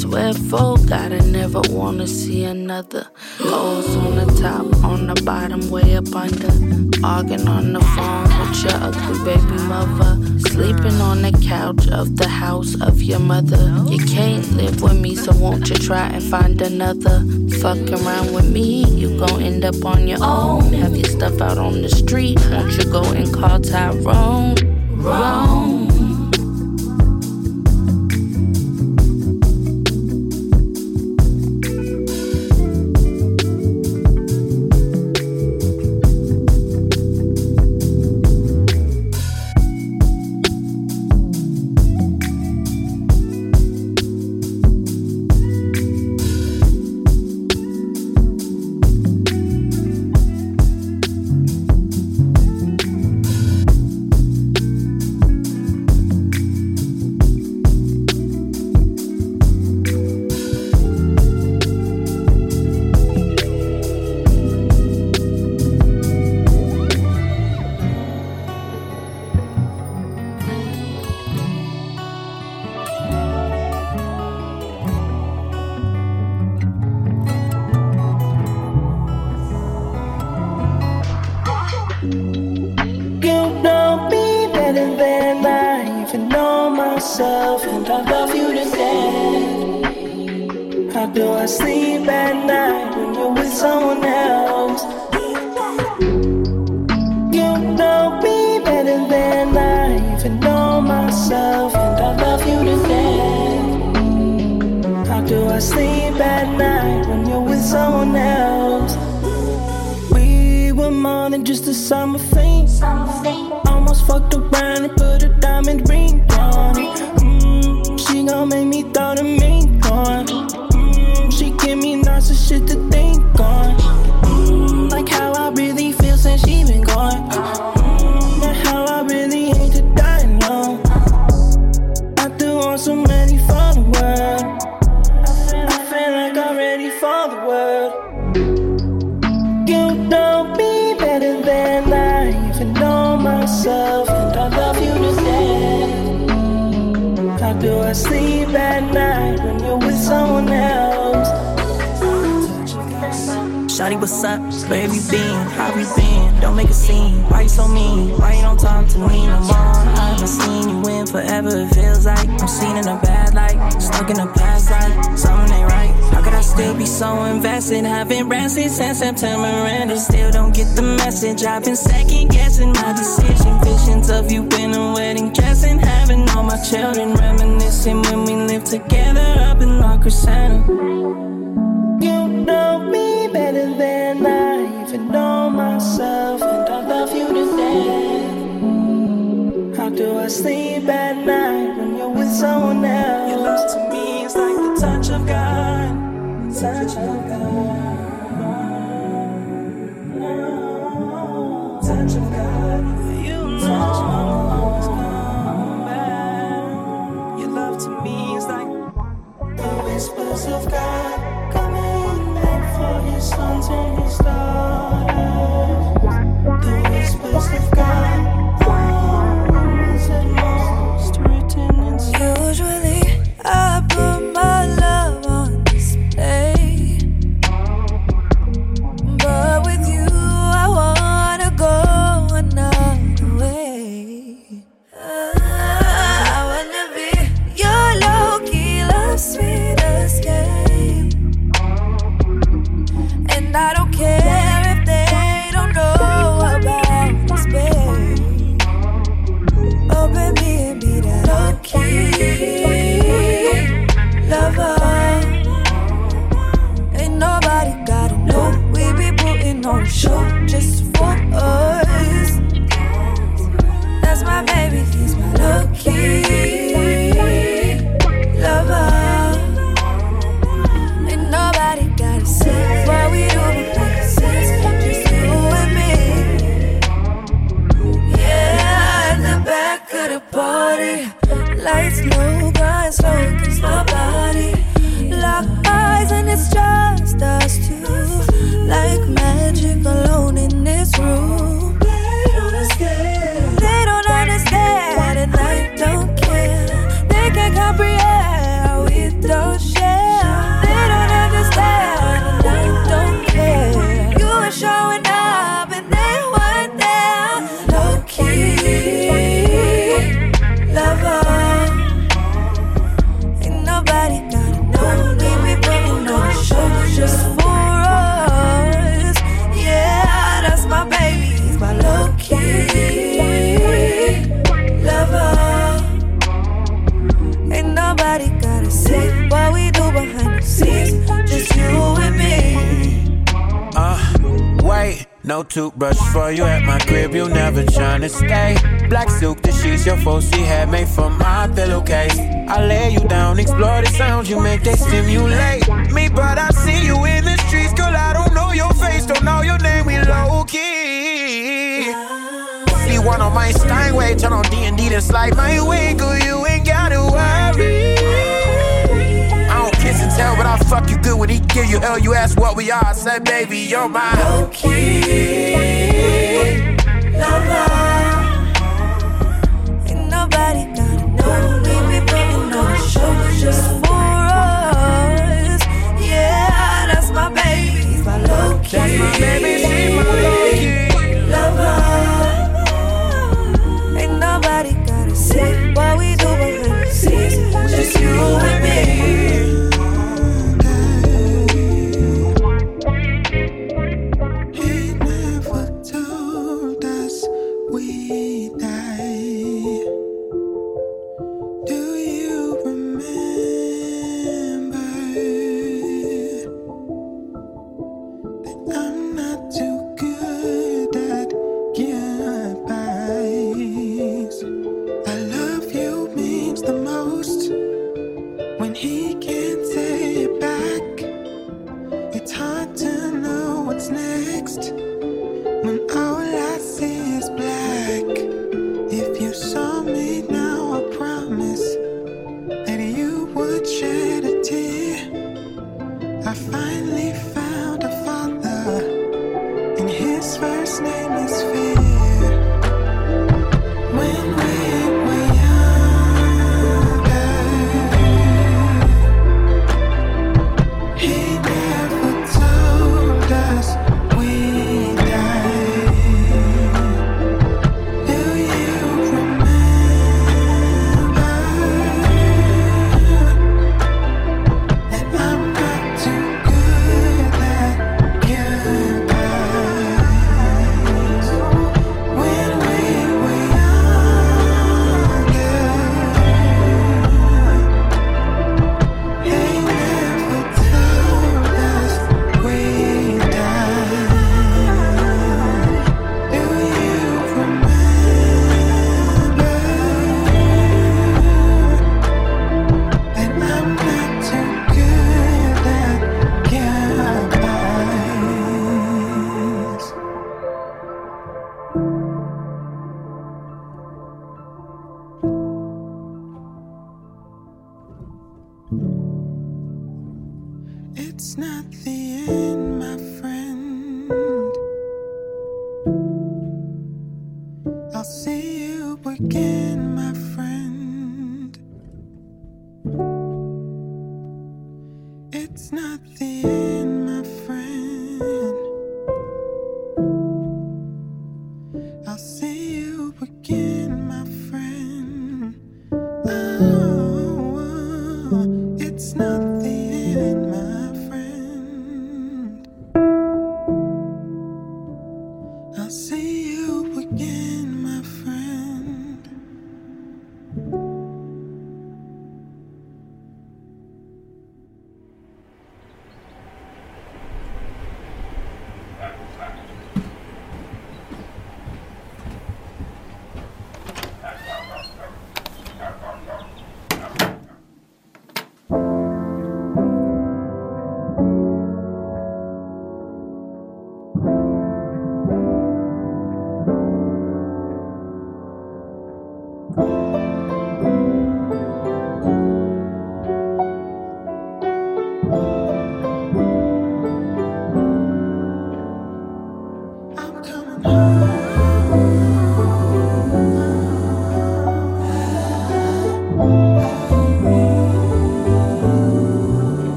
Swear 0.00 0.32
for 0.32 0.78
God, 0.88 1.12
I 1.12 1.18
never 1.18 1.60
wanna 1.68 2.06
see 2.06 2.44
another. 2.44 3.08
Goals 3.36 3.94
on 3.96 4.16
the 4.16 4.24
top, 4.40 4.82
on 4.82 5.06
the 5.08 5.22
bottom, 5.26 5.68
way 5.68 5.94
up 5.94 6.14
under. 6.14 6.48
Arguing 7.04 7.46
on 7.46 7.74
the 7.74 7.80
phone 7.80 8.24
with 8.40 8.64
your 8.64 8.80
ugly 8.80 9.18
baby 9.26 9.62
mother. 9.68 10.16
Sleeping 10.48 10.98
on 11.02 11.20
the 11.20 11.32
couch 11.46 11.86
of 11.88 12.16
the 12.16 12.28
house 12.28 12.80
of 12.80 13.02
your 13.02 13.18
mother. 13.18 13.84
You 13.90 13.98
can't 14.06 14.50
live 14.56 14.80
with 14.80 14.98
me, 14.98 15.16
so 15.16 15.32
won't 15.34 15.68
you 15.68 15.76
try 15.76 16.06
and 16.06 16.22
find 16.22 16.62
another? 16.62 17.22
Fuck 17.60 17.90
around 17.90 18.32
with 18.32 18.50
me, 18.50 18.86
you 18.86 19.18
gon' 19.18 19.42
end 19.42 19.66
up 19.66 19.84
on 19.84 20.08
your 20.08 20.24
own. 20.24 20.72
Have 20.72 20.96
your 20.96 21.10
stuff 21.10 21.42
out 21.42 21.58
on 21.58 21.82
the 21.82 21.90
street, 21.90 22.40
won't 22.50 22.72
you 22.78 22.84
go 22.90 23.02
and 23.12 23.30
call 23.34 23.60
Tyrone? 23.60 24.54
Wrong. 24.96 25.79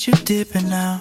You 0.00 0.14
said 0.14 0.30
you're 0.30 0.44
dipping 0.44 0.72
out. 0.72 1.00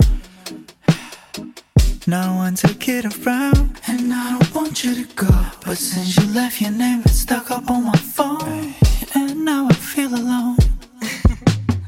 No 2.05 2.35
one 2.35 2.55
to 2.55 2.73
get 2.73 3.05
around, 3.05 3.79
and 3.87 4.13
I 4.13 4.37
don't 4.37 4.53
want 4.53 4.83
you 4.83 4.93
to 4.93 5.15
go. 5.15 5.29
But 5.65 5.77
since 5.77 6.17
you 6.17 6.33
left, 6.33 6.59
your 6.59 6.71
name 6.71 7.03
is 7.05 7.21
stuck 7.21 7.49
up 7.49 7.69
on 7.71 7.85
my 7.85 7.95
phone, 7.95 8.73
and 9.15 9.45
now 9.45 9.69
I 9.69 9.73
feel 9.73 10.13
alone. 10.13 10.57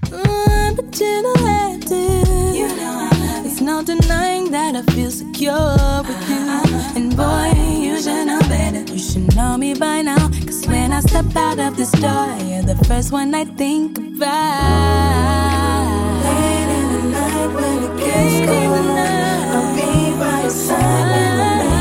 Mm, 0.03 0.75
but 0.77 0.99
you 1.01 1.21
know 1.21 1.33
I 1.35 1.79
do. 1.85 2.57
You 2.57 2.67
know 2.77 3.09
no 3.61 3.83
denying 3.83 4.49
that 4.51 4.77
I 4.77 4.81
feel 4.93 5.11
secure 5.11 6.03
with 6.07 6.29
you. 6.29 6.95
And 6.95 7.13
boy, 7.17 7.51
you 7.77 8.01
should 8.01 8.25
know 8.25 8.39
better. 8.47 8.83
You 8.89 8.99
should 8.99 9.35
know 9.35 9.57
me 9.57 9.73
by 9.73 10.01
now. 10.01 10.29
Cause 10.45 10.65
when 10.65 10.93
I 10.93 11.01
step 11.01 11.35
out 11.35 11.59
of 11.59 11.75
this 11.75 11.91
door, 11.91 12.37
you're 12.39 12.63
the 12.63 12.81
first 12.87 13.11
one 13.11 13.35
I 13.35 13.43
think 13.43 13.97
about. 13.97 15.60
Night 17.41 17.55
when 17.55 17.83
it 17.83 17.97
gets 17.97 18.45
cold, 18.45 18.85
I'll 19.55 19.75
be 19.75 20.15
by 20.19 20.41
your 20.41 20.49
side 20.51 21.05
when 21.11 21.37
the 21.37 21.63
night 21.69 21.80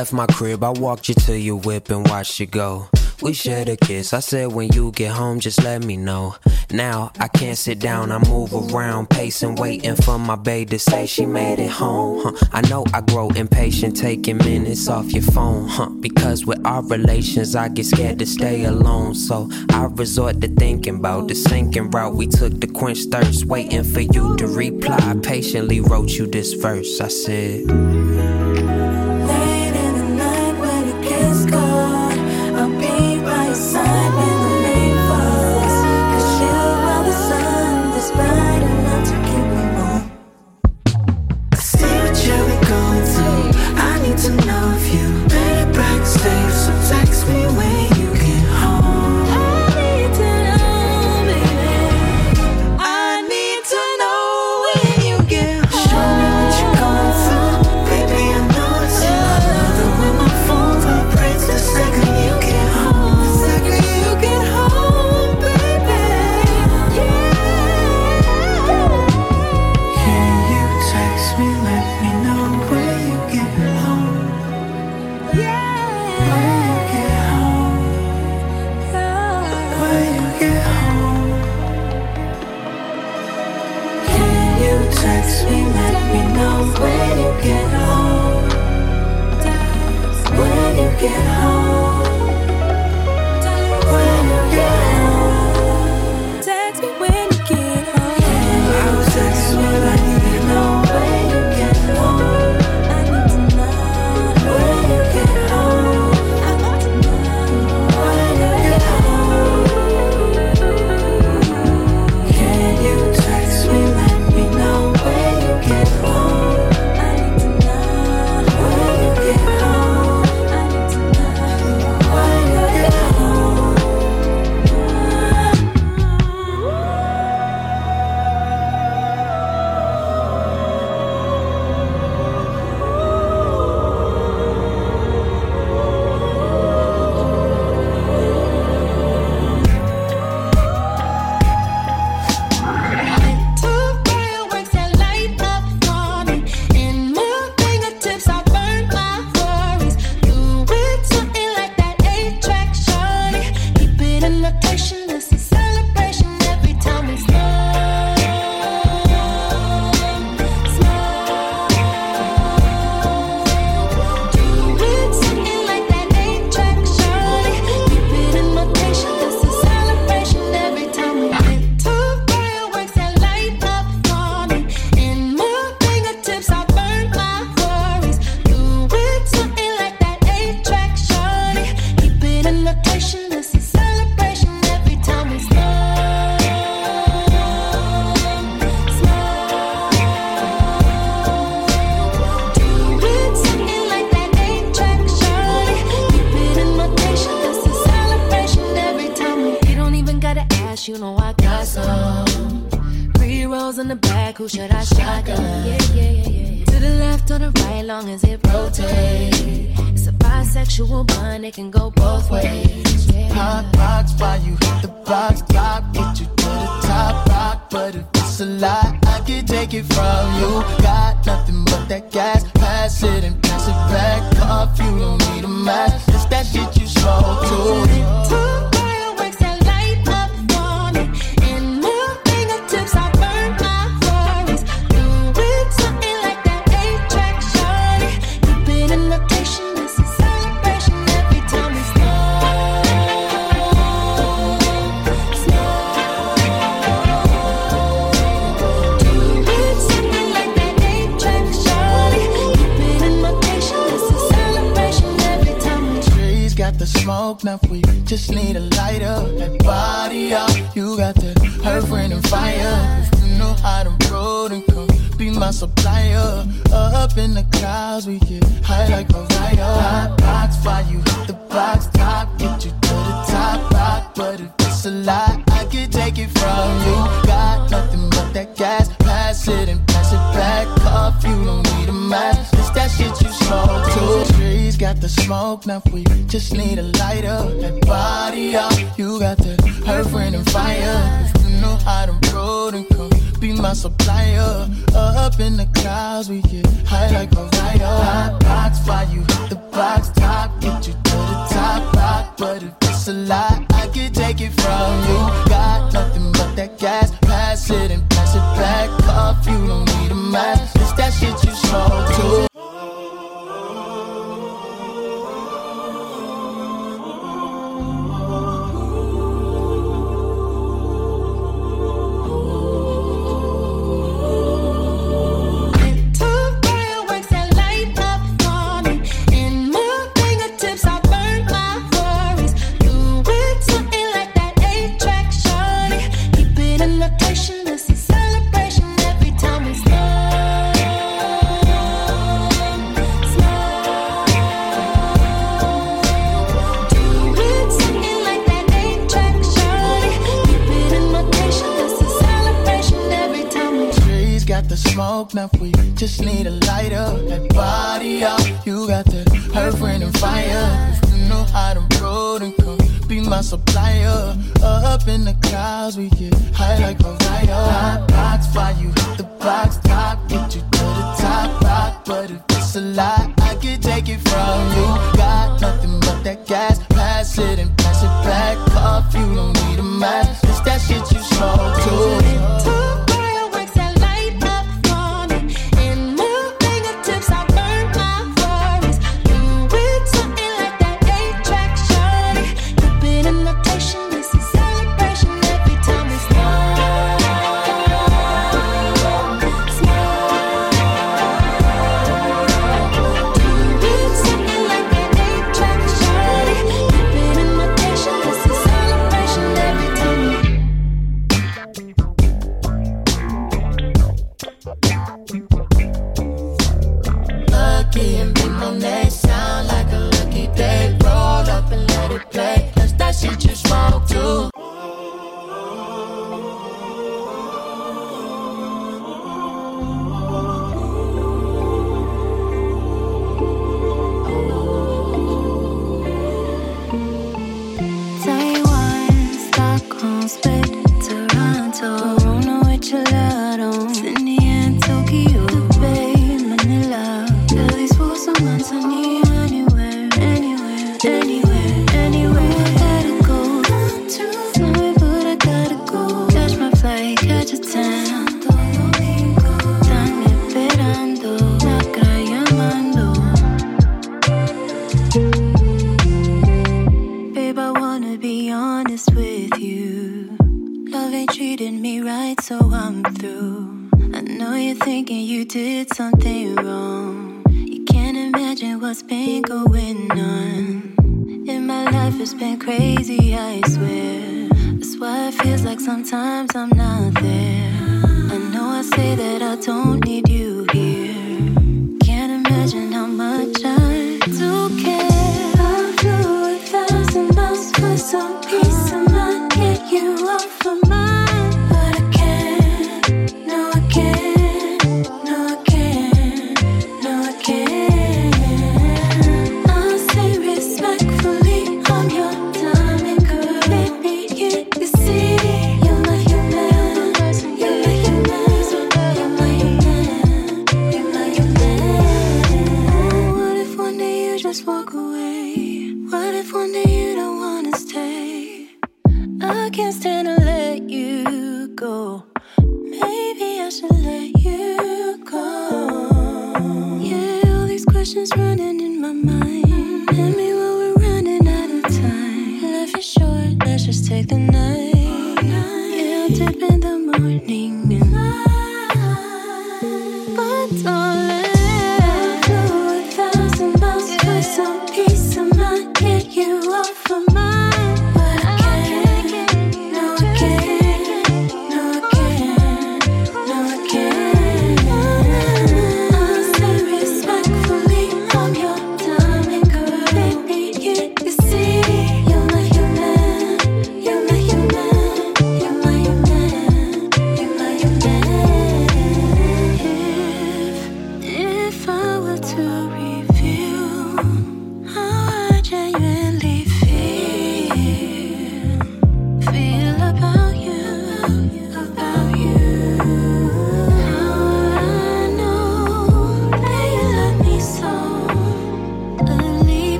left 0.00 0.14
my 0.14 0.26
crib, 0.28 0.64
I 0.64 0.70
walked 0.70 1.10
you 1.10 1.14
to 1.26 1.38
your 1.38 1.56
whip 1.56 1.90
and 1.90 2.08
watched 2.08 2.40
you 2.40 2.46
go. 2.46 2.88
We 3.20 3.34
shared 3.34 3.68
a 3.68 3.76
kiss. 3.76 4.14
I 4.14 4.20
said, 4.20 4.50
when 4.50 4.72
you 4.72 4.92
get 4.92 5.12
home, 5.12 5.40
just 5.40 5.62
let 5.62 5.84
me 5.84 5.98
know. 5.98 6.36
Now 6.70 7.12
I 7.20 7.28
can't 7.28 7.58
sit 7.58 7.80
down, 7.80 8.10
I 8.10 8.18
move 8.26 8.50
around, 8.54 9.10
pacing, 9.10 9.56
waiting 9.56 9.96
for 9.96 10.18
my 10.18 10.36
babe 10.36 10.70
to 10.70 10.78
say 10.78 11.04
she 11.04 11.26
made 11.26 11.58
it 11.58 11.70
home. 11.70 12.22
Huh. 12.22 12.46
I 12.50 12.62
know 12.70 12.86
I 12.94 13.02
grow 13.02 13.28
impatient, 13.28 13.94
taking 13.94 14.38
minutes 14.38 14.88
off 14.88 15.12
your 15.12 15.22
phone. 15.22 15.68
Huh. 15.68 15.90
Because 15.90 16.46
with 16.46 16.64
our 16.64 16.82
relations, 16.82 17.54
I 17.54 17.68
get 17.68 17.84
scared 17.84 18.20
to 18.20 18.26
stay 18.26 18.64
alone. 18.64 19.14
So 19.14 19.50
I 19.68 19.84
resort 19.84 20.40
to 20.40 20.48
thinking 20.48 20.96
about 20.96 21.28
the 21.28 21.34
sinking 21.34 21.90
route 21.90 22.14
we 22.14 22.26
took 22.26 22.58
to 22.62 22.66
quench 22.68 23.00
thirst, 23.12 23.44
waiting 23.44 23.84
for 23.84 24.00
you 24.00 24.34
to 24.38 24.46
reply. 24.46 24.96
I 24.98 25.14
patiently 25.22 25.82
wrote 25.82 26.08
you 26.08 26.26
this 26.26 26.54
verse. 26.54 27.02
I 27.02 27.08
said. 27.08 28.49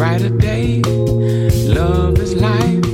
Brighter 0.00 0.30
day. 0.30 0.80
Love 1.66 2.18
is 2.20 2.34
life, 2.34 2.89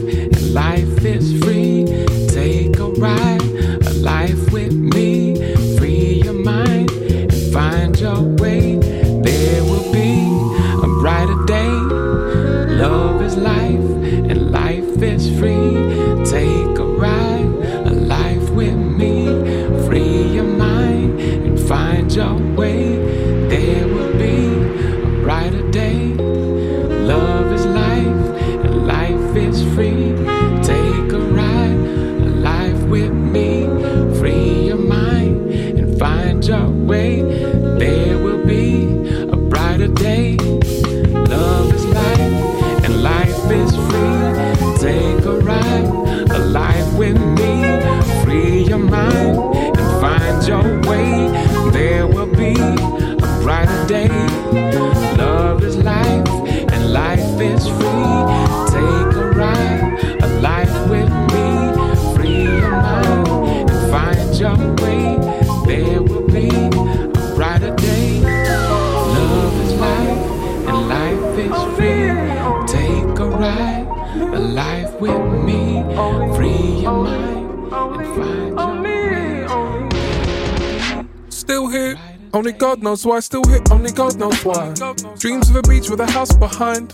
God 82.58 82.82
knows 82.82 83.04
why. 83.04 83.16
I 83.16 83.20
still 83.20 83.44
here, 83.44 83.60
only 83.70 83.92
God 83.92 84.18
knows 84.18 84.42
why. 84.44 84.72
Dreams 85.18 85.50
of 85.50 85.56
a 85.56 85.62
beach 85.62 85.90
with 85.90 86.00
a 86.00 86.10
house 86.10 86.34
behind. 86.34 86.88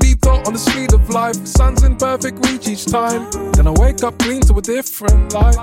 Deep 0.00 0.20
thought 0.20 0.46
on 0.46 0.52
the 0.52 0.58
speed 0.58 0.92
of 0.92 1.08
life. 1.10 1.36
Sun's 1.46 1.84
in 1.84 1.96
perfect 1.96 2.44
reach 2.46 2.66
each 2.66 2.86
time. 2.86 3.30
Then 3.52 3.68
I 3.68 3.70
wake 3.70 4.02
up 4.02 4.18
clean 4.18 4.40
to 4.42 4.54
a 4.54 4.62
different 4.62 5.32
light. 5.32 5.56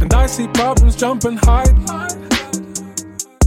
And 0.00 0.12
I 0.12 0.26
see 0.26 0.46
problems 0.48 0.96
jump 0.96 1.24
and 1.24 1.38
hide. 1.38 1.74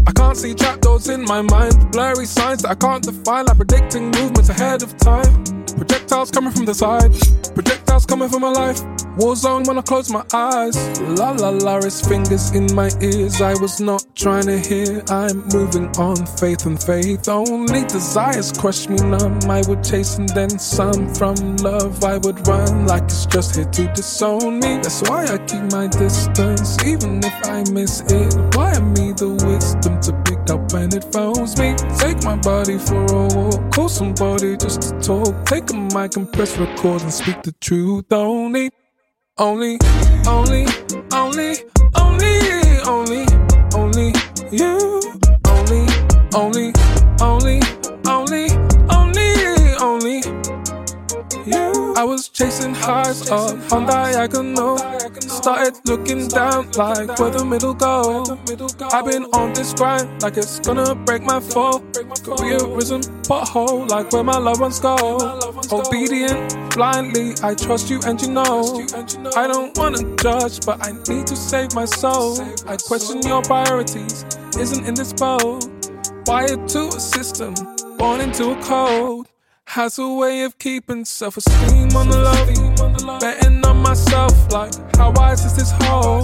I 0.07 0.11
can't 0.13 0.37
see 0.37 0.55
trapdoors 0.55 1.07
in 1.09 1.23
my 1.23 1.41
mind. 1.41 1.91
Blurry 1.91 2.25
signs 2.25 2.63
that 2.63 2.71
I 2.71 2.75
can't 2.75 3.03
define, 3.03 3.45
like 3.45 3.57
predicting 3.57 4.05
movements 4.11 4.49
ahead 4.49 4.81
of 4.81 4.97
time. 4.97 5.43
Projectiles 5.65 6.31
coming 6.31 6.51
from 6.51 6.65
the 6.65 6.73
side. 6.73 7.11
Projectiles 7.53 8.05
coming 8.07 8.29
from 8.29 8.41
my 8.41 8.49
life. 8.49 8.81
War 9.17 9.35
zone 9.35 9.63
when 9.63 9.79
I 9.79 9.81
close 9.81 10.11
my 10.11 10.23
eyes. 10.31 10.77
La 11.01 11.31
la 11.31 11.49
la, 11.49 11.81
his 11.81 12.01
fingers 12.01 12.51
in 12.53 12.73
my 12.75 12.91
ears. 13.01 13.41
I 13.41 13.55
was 13.59 13.81
not 13.81 14.05
trying 14.15 14.45
to 14.45 14.59
hear. 14.59 15.03
I'm 15.09 15.47
moving 15.47 15.87
on, 15.97 16.23
faith 16.37 16.67
and 16.67 16.81
faith. 16.81 17.27
Only 17.27 17.81
desires 17.85 18.51
crush 18.51 18.87
me 18.87 18.97
numb. 18.97 19.39
I 19.49 19.63
would 19.67 19.83
chase 19.83 20.19
and 20.19 20.29
then 20.29 20.51
some 20.59 21.13
from 21.15 21.57
love. 21.57 22.03
I 22.03 22.17
would 22.19 22.47
run 22.47 22.85
like 22.85 23.05
it's 23.05 23.25
just 23.25 23.55
here 23.55 23.65
to 23.65 23.91
disown 23.93 24.59
me. 24.59 24.77
That's 24.83 25.01
why 25.09 25.25
I 25.25 25.39
keep 25.39 25.63
my 25.71 25.87
distance, 25.87 26.77
even 26.85 27.17
if 27.23 27.33
I 27.47 27.63
miss 27.71 28.01
it. 28.01 28.35
Why 28.55 28.77
me 28.79 29.13
the 29.13 29.29
wisdom 29.29 29.99
to 30.01 30.13
pick 30.25 30.47
up 30.51 30.71
when 30.73 30.95
it 30.95 31.11
phones 31.11 31.57
me? 31.57 31.73
Take 31.97 32.23
my 32.23 32.35
body 32.35 32.77
for 32.77 33.03
a 33.05 33.27
walk. 33.33 33.71
Call 33.73 33.89
somebody 33.89 34.57
just 34.57 34.81
to 34.83 34.99
talk. 34.99 35.45
Take 35.47 35.71
a 35.71 35.73
mic 35.73 36.17
and 36.17 36.31
press 36.31 36.55
record 36.59 37.01
and 37.01 37.11
speak 37.11 37.41
the 37.41 37.53
truth. 37.53 38.05
Only. 38.11 38.69
Only, 39.39 39.77
only, 40.25 40.65
only, 41.13 41.57
only, 41.95 42.41
only, 42.87 43.25
only 43.75 44.13
you. 44.51 44.99
Only, 45.45 45.85
only, 46.33 46.73
only, 47.21 47.61
only, 48.07 48.49
only, 48.89 49.75
only 49.79 50.23
you. 51.45 51.76
I 51.97 52.03
was 52.03 52.29
chasing 52.29 52.75
highs 52.75 53.27
up 53.31 53.73
on 53.73 53.87
diagonal. 53.87 54.77
Started 55.19 55.79
looking 55.85 56.27
down 56.27 56.69
like 56.73 57.17
where 57.17 57.31
the 57.31 57.43
middle 57.43 57.73
go. 57.73 58.23
I've 58.93 59.05
been 59.05 59.23
on 59.33 59.53
this 59.53 59.73
grind 59.73 60.21
like 60.21 60.37
it's 60.37 60.59
gonna 60.59 60.93
break 60.93 61.23
my 61.23 61.39
fall. 61.39 61.81
A 61.97 62.67
risen 62.75 63.01
pothole 63.25 63.89
like 63.89 64.11
where 64.11 64.23
my 64.23 64.37
loved 64.37 64.61
ones 64.61 64.79
go. 64.79 64.95
Obedient 65.71 66.69
blindly, 66.75 67.33
I 67.41 67.55
trust 67.55 67.89
you 67.89 67.99
and 68.05 68.21
you 68.21 68.29
know. 68.29 68.85
I 69.35 69.47
don't 69.47 69.75
wanna 69.75 70.15
judge, 70.17 70.63
but 70.67 70.77
I 70.85 70.91
need 71.11 71.25
to 71.25 71.35
save 71.35 71.73
my 71.73 71.85
soul. 71.85 72.39
I 72.67 72.77
question 72.77 73.23
your 73.23 73.41
priorities, 73.41 74.23
isn't 74.59 74.85
in 74.85 74.93
this 74.93 75.13
boat. 75.13 75.65
Wired 76.27 76.67
to 76.69 76.89
a 76.89 76.99
system, 76.99 77.55
born 77.97 78.21
into 78.21 78.51
a 78.51 78.61
code. 78.61 79.25
Has 79.71 79.99
a 79.99 80.07
way 80.07 80.43
of 80.43 80.57
keeping 80.57 81.03
self 81.03 81.35
esteem 81.35 81.93
on 81.93 82.07
the 82.07 82.17
low. 82.17 83.19
Betting 83.19 83.65
on 83.65 83.77
myself, 83.77 84.31
like, 84.49 84.73
how 84.95 85.11
wise 85.11 85.43
is 85.43 85.57
this 85.57 85.71
hole? 85.83 86.23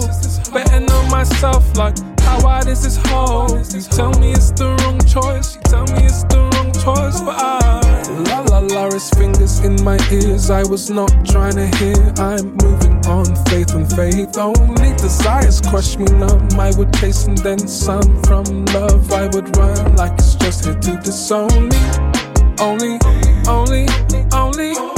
Betting 0.50 0.90
on 0.90 1.10
myself, 1.10 1.76
like, 1.76 1.94
how 2.20 2.42
wide 2.42 2.66
is 2.68 2.82
this 2.82 2.96
hole? 3.08 3.50
You 3.50 3.82
tell 3.82 4.18
me 4.18 4.32
it's 4.32 4.50
the 4.50 4.74
wrong 4.80 4.98
choice, 5.04 5.56
you 5.56 5.60
tell 5.64 5.84
me 5.84 6.06
it's 6.06 6.24
the 6.24 6.40
wrong 6.40 6.72
choice, 6.72 7.20
but 7.20 7.36
I. 7.38 7.92
La 8.30 8.40
la 8.40 8.60
la, 8.60 8.90
his 8.90 9.10
fingers 9.10 9.60
in 9.60 9.76
my 9.84 9.98
ears. 10.10 10.48
I 10.48 10.62
was 10.62 10.88
not 10.88 11.12
trying 11.26 11.56
to 11.56 11.66
hear. 11.76 12.00
I'm 12.16 12.56
moving 12.56 12.96
on, 13.06 13.26
faith 13.46 13.74
and 13.74 13.88
faith. 13.92 14.38
Only 14.38 14.92
desires 14.96 15.60
crush 15.60 15.98
me 15.98 16.06
numb. 16.06 16.48
I 16.58 16.72
would 16.78 16.94
chase 16.94 17.26
and 17.26 17.36
then 17.38 17.58
some 17.58 18.22
from 18.22 18.64
love. 18.72 19.12
I 19.12 19.26
would 19.28 19.54
run 19.58 19.96
like 19.96 20.14
it's 20.14 20.34
just 20.34 20.64
here 20.64 20.74
to 20.74 20.96
disown 20.96 21.68
me. 21.68 22.23
Only, 22.60 22.98
only, 23.48 23.86
only, 24.32 24.93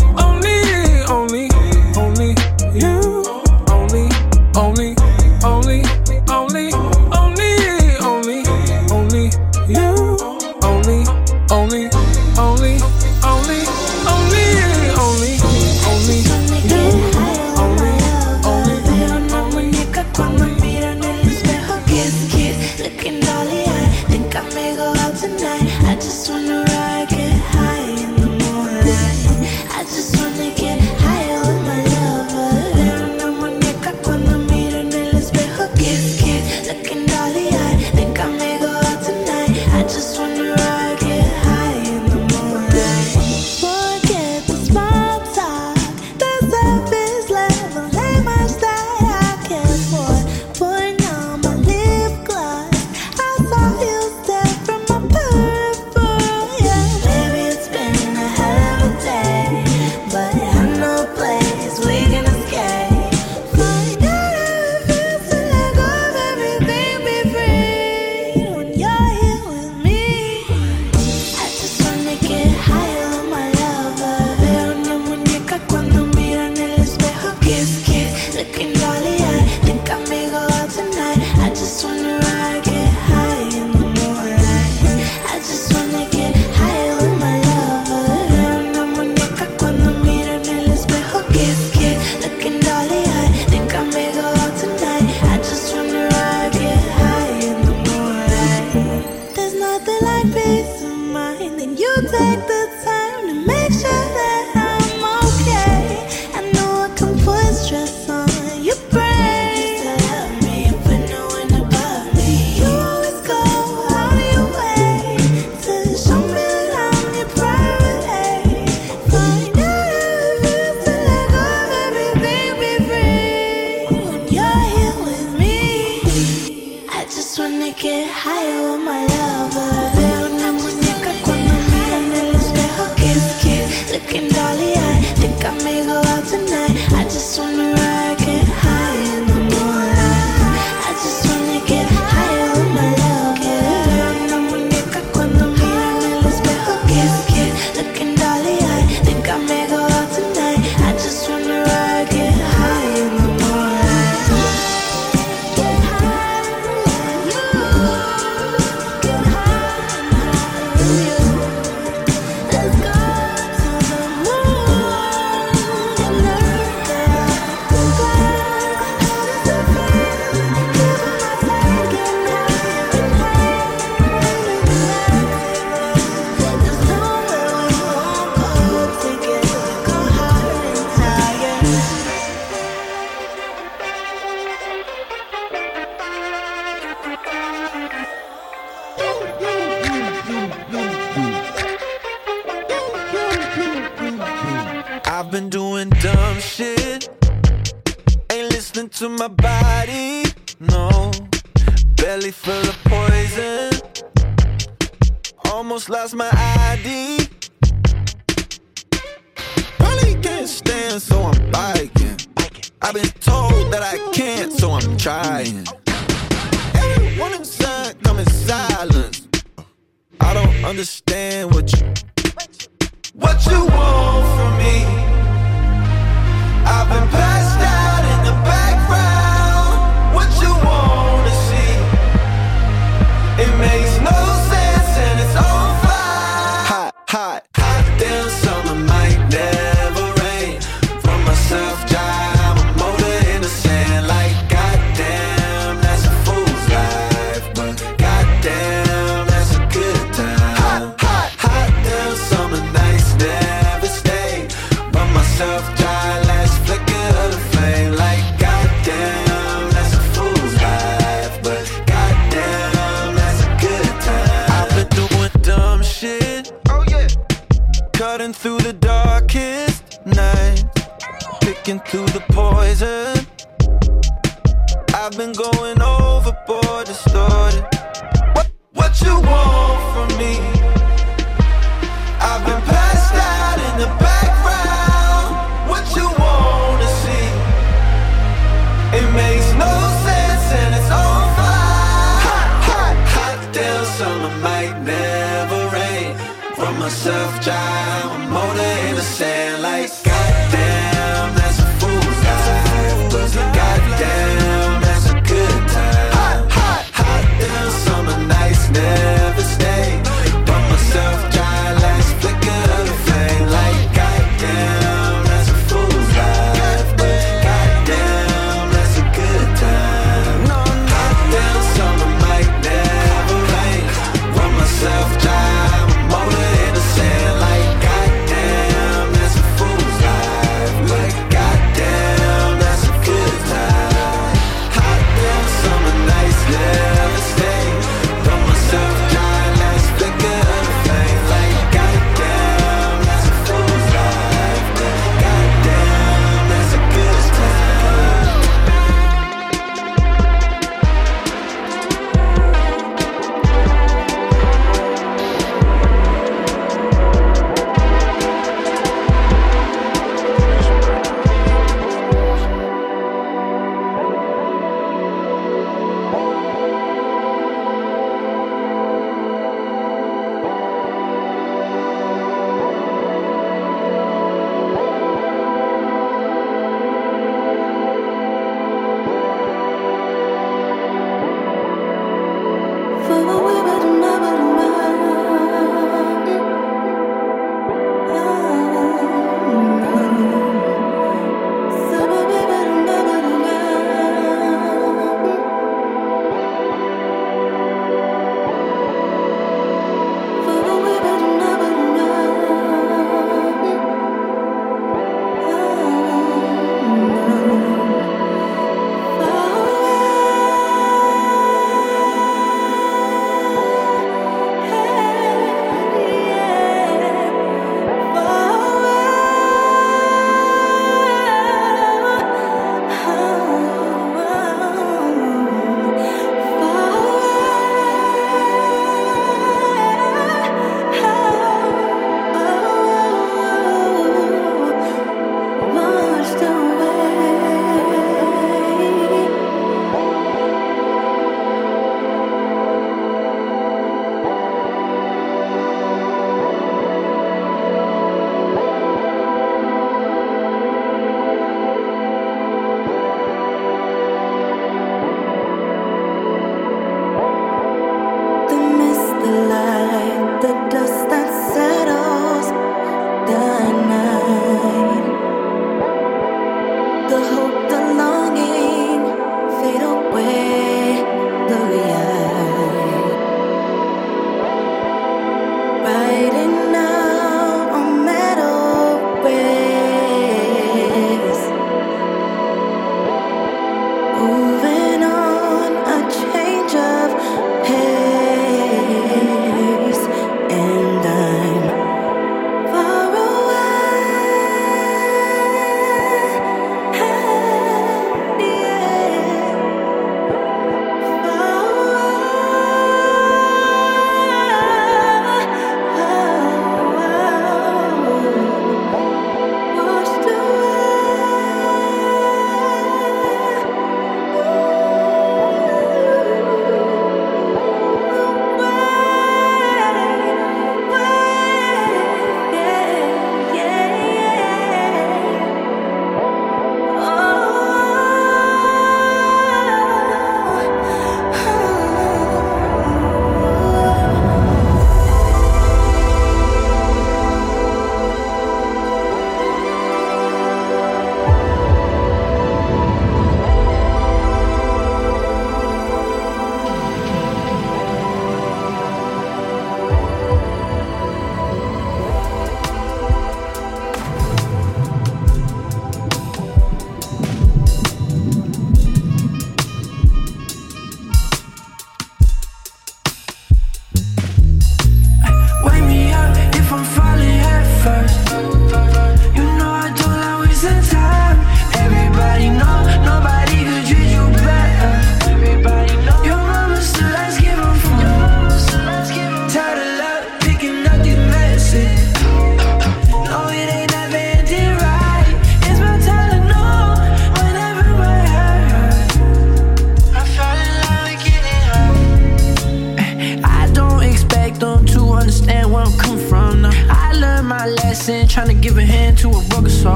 From 241.56 241.95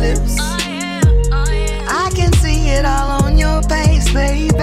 tired 0.00 0.24
of 0.24 0.24
your 0.24 0.24
lips. 0.24 0.36
Oh, 0.40 0.58
oh, 1.32 1.86
I 1.88 2.10
can 2.14 2.32
see 2.34 2.68
it 2.68 2.84
all 2.84 3.22
on 3.22 3.38
your 3.38 3.62
face, 3.62 4.12
baby. 4.12 4.54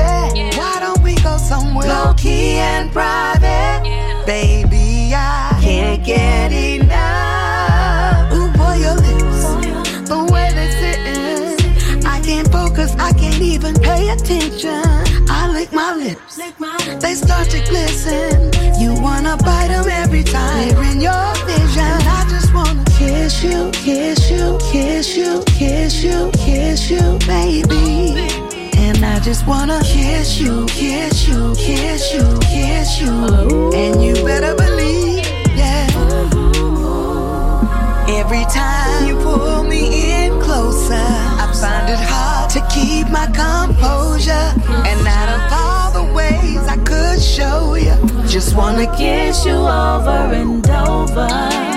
Why 0.57 0.77
don't 0.80 1.01
we 1.01 1.15
go 1.15 1.38
somewhere 1.38 1.88
low 1.88 2.14
key 2.14 2.57
and 2.57 2.91
private? 2.91 3.84
Baby, 4.26 5.14
I 5.14 5.57
can't 5.61 6.03
get 6.03 6.51
enough. 6.51 8.34
Ooh, 8.34 8.51
boy, 8.57 8.76
your 8.76 8.95
lips, 8.95 10.09
the 10.09 10.27
way 10.31 10.51
they 10.53 10.69
sitting. 10.81 12.05
I 12.05 12.19
can't 12.22 12.51
focus, 12.51 12.95
I 12.97 13.14
can't 13.14 13.41
even 13.41 13.76
pay 13.76 14.09
attention. 14.09 14.84
I 15.30 15.49
lick 15.51 15.72
my 15.72 15.95
lips, 15.95 16.38
they 17.01 17.15
start 17.15 17.49
to 17.49 17.59
glisten. 17.69 18.51
You 18.80 18.93
wanna 19.01 19.38
bite 19.38 19.69
them 19.69 19.88
every 19.89 20.23
time. 20.23 20.69
They're 20.69 20.84
in 20.91 21.01
your 21.01 21.35
vision. 21.45 21.84
I 21.84 22.26
just 22.30 22.47
kiss 23.27 23.43
you, 23.43 23.71
kiss 23.73 24.31
you, 24.31 24.57
kiss 24.71 25.17
you, 25.17 25.43
kiss 25.47 26.01
you, 26.01 26.31
kiss 26.31 26.89
you, 26.89 27.19
baby. 27.27 28.15
And 28.77 29.03
I 29.03 29.19
just 29.19 29.45
wanna 29.45 29.81
kiss 29.83 30.39
you, 30.39 30.65
kiss 30.67 31.27
you, 31.27 31.53
kiss 31.57 32.13
you, 32.13 32.39
kiss 32.43 33.01
you. 33.01 33.11
And 33.73 34.01
you 34.01 34.13
better 34.23 34.55
believe, 34.55 35.25
yeah. 35.57 35.87
Every 38.07 38.45
time 38.45 39.07
you 39.09 39.17
pull 39.17 39.63
me 39.63 40.23
in 40.23 40.39
closer, 40.39 40.93
I 40.93 41.51
find 41.59 41.89
it 41.89 41.99
hard 41.99 42.49
to 42.51 42.61
keep 42.73 43.09
my 43.09 43.25
composure. 43.27 44.47
And 44.87 45.05
out 45.05 45.29
of 45.35 45.41
all 45.51 45.91
the 45.91 46.13
ways 46.13 46.65
I 46.65 46.77
could 46.77 47.21
show 47.21 47.75
you, 47.75 47.93
just 48.25 48.55
wanna 48.55 48.87
kiss 48.95 49.45
you 49.45 49.51
over 49.51 50.31
and 50.31 50.69
over. 50.69 51.76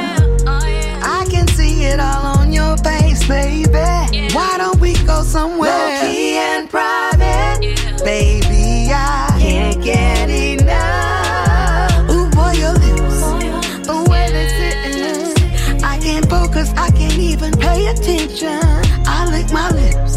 I 1.91 1.97
can 1.97 1.97
see 1.97 1.97
it 1.97 2.01
all 2.01 2.39
on 2.39 2.53
your 2.53 2.77
face, 2.79 3.27
baby. 3.27 4.35
Why 4.35 4.59
don't 4.59 4.81
we 4.81 4.93
go 5.05 5.23
somewhere 5.23 5.71
low 5.71 6.01
key 6.07 6.37
and 6.37 6.69
private, 6.71 8.05
baby? 8.05 8.91
I 8.93 9.37
can't 9.41 9.83
get 9.83 10.31
enough. 10.31 12.11
Ooh, 12.11 12.31
boy, 12.31 12.53
your 12.53 12.73
lips, 12.73 13.87
the 13.87 14.07
way 14.09 14.31
they 14.31 14.49
sitting. 14.59 15.85
I 15.85 15.99
can't 15.99 16.29
focus, 16.29 16.73
I 16.77 16.91
can't 16.91 17.19
even 17.19 17.53
pay 17.53 17.87
attention. 17.89 18.61
I 19.07 19.27
lick 19.31 19.53
my 19.53 19.71
lips, 19.71 20.17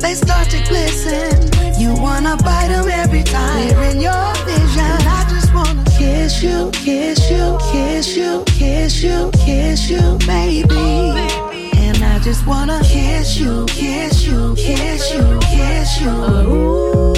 they 0.00 0.14
start 0.14 0.48
to 0.50 0.62
glisten. 0.68 1.50
You 1.78 1.94
wanna 2.00 2.36
bite 2.36 2.68
them 2.68 2.88
every 2.88 3.24
time. 3.24 3.68
They're 3.68 3.90
in 3.90 4.00
your 4.00 4.34
vision. 4.46 4.96
I 5.08 5.26
just 5.30 5.52
wanna 5.52 5.84
kiss 5.98 6.42
you, 6.42 6.70
kiss 6.72 7.30
you, 7.30 7.58
kiss 7.70 8.16
you, 8.16 8.44
kiss 8.46 9.02
you, 9.02 9.30
kiss 9.44 9.90
you, 9.90 10.18
baby. 10.26 11.01
Just 12.32 12.46
wanna 12.46 12.80
kiss 12.82 13.36
you, 13.36 13.66
kiss 13.66 14.26
you, 14.26 14.54
kiss 14.54 15.12
you, 15.12 15.38
kiss 15.42 16.00
you. 16.00 16.08
Ooh. 16.08 17.11